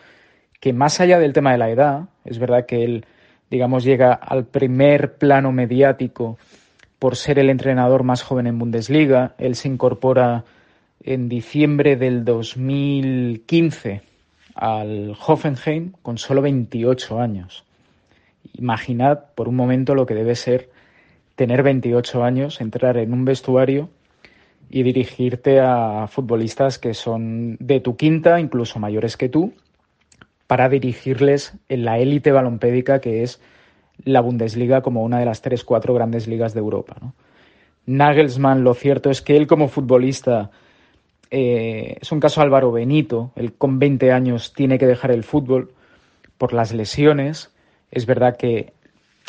[0.59, 3.05] que más allá del tema de la edad, es verdad que él,
[3.51, 6.37] digamos, llega al primer plano mediático
[6.99, 9.35] por ser el entrenador más joven en Bundesliga.
[9.37, 10.45] Él se incorpora
[11.03, 14.01] en diciembre del 2015
[14.55, 17.65] al Hoffenheim con solo 28 años.
[18.53, 20.69] Imaginad por un momento lo que debe ser
[21.35, 23.89] tener 28 años, entrar en un vestuario
[24.69, 29.53] y dirigirte a futbolistas que son de tu quinta, incluso mayores que tú,
[30.47, 33.41] para dirigirles en la élite balompédica que es
[34.03, 36.97] la Bundesliga como una de las tres, cuatro grandes ligas de Europa.
[37.85, 40.51] Nagelsmann, lo cierto es que él como futbolista
[41.31, 45.73] eh, es un caso Álvaro Benito, él con 20 años tiene que dejar el fútbol
[46.37, 47.51] por las lesiones.
[47.91, 48.73] Es verdad que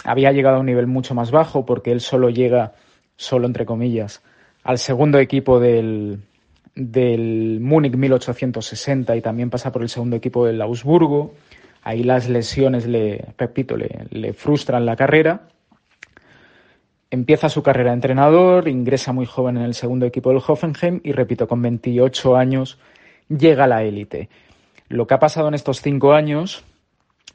[0.03, 2.73] había llegado a un nivel mucho más bajo porque él solo llega,
[3.17, 4.23] solo entre comillas,
[4.65, 6.21] al segundo equipo del,
[6.75, 11.35] del Múnich 1860 y también pasa por el segundo equipo del Augsburgo.
[11.83, 15.49] Ahí las lesiones le, repito, le, le frustran la carrera.
[17.11, 21.13] Empieza su carrera de entrenador, ingresa muy joven en el segundo equipo del Hoffenheim y,
[21.13, 22.79] repito, con 28 años
[23.29, 24.29] llega a la élite.
[24.89, 26.65] Lo que ha pasado en estos cinco años,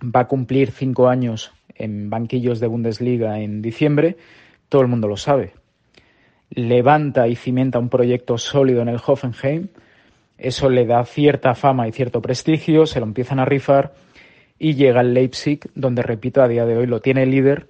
[0.03, 4.17] va a cumplir cinco años en banquillos de Bundesliga en diciembre,
[4.67, 5.53] todo el mundo lo sabe.
[6.51, 9.69] Levanta y cimenta un proyecto sólido en el Hoffenheim,
[10.37, 13.93] eso le da cierta fama y cierto prestigio, se lo empiezan a rifar
[14.57, 17.67] y llega al Leipzig, donde, repito, a día de hoy lo tiene líder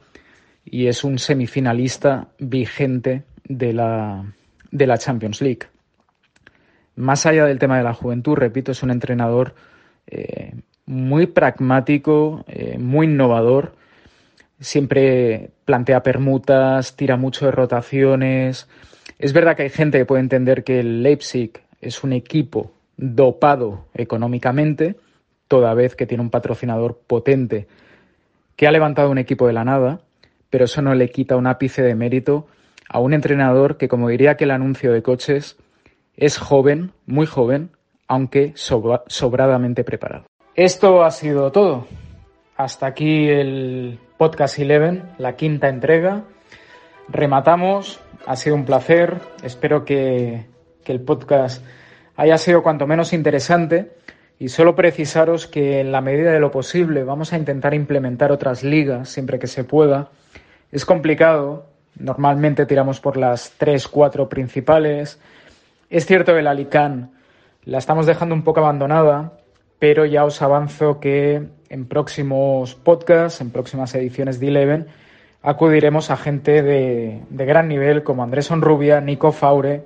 [0.66, 4.34] y es un semifinalista vigente de la,
[4.72, 5.68] de la Champions League.
[6.96, 9.56] Más allá del tema de la juventud, repito, es un entrenador
[10.08, 10.54] eh,
[10.86, 13.79] muy pragmático, eh, muy innovador
[14.60, 18.68] siempre plantea permutas, tira mucho de rotaciones.
[19.18, 23.86] Es verdad que hay gente que puede entender que el Leipzig es un equipo dopado
[23.94, 24.96] económicamente,
[25.48, 27.68] toda vez que tiene un patrocinador potente
[28.56, 30.02] que ha levantado un equipo de la nada,
[30.50, 32.48] pero eso no le quita un ápice de mérito
[32.90, 35.58] a un entrenador que, como diría que el anuncio de coches,
[36.18, 37.70] es joven, muy joven,
[38.08, 40.26] aunque sobradamente preparado.
[40.56, 41.88] Esto ha sido todo.
[42.58, 46.26] Hasta aquí el Podcast 11, la quinta entrega.
[47.08, 50.46] Rematamos, ha sido un placer, espero que,
[50.84, 51.64] que el podcast
[52.18, 53.94] haya sido cuanto menos interesante
[54.38, 58.62] y solo precisaros que en la medida de lo posible vamos a intentar implementar otras
[58.62, 60.10] ligas siempre que se pueda.
[60.70, 65.18] Es complicado, normalmente tiramos por las tres, cuatro principales.
[65.90, 67.08] Es cierto que la Alicante
[67.64, 69.38] la estamos dejando un poco abandonada,
[69.80, 74.88] pero ya os avanzo que en próximos podcasts, en próximas ediciones de Eleven,
[75.42, 79.84] acudiremos a gente de, gran nivel como Andrés Onrubia, Nico Faure,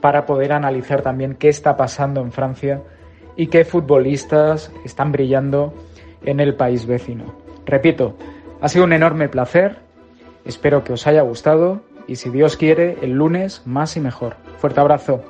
[0.00, 2.82] para poder analizar también qué está pasando en Francia
[3.36, 5.72] y qué futbolistas están brillando
[6.24, 7.34] en el país vecino.
[7.64, 8.16] Repito,
[8.60, 9.78] ha sido un enorme placer,
[10.44, 14.36] espero que os haya gustado y si Dios quiere, el lunes más y mejor.
[14.58, 15.24] Fuerte abrazo.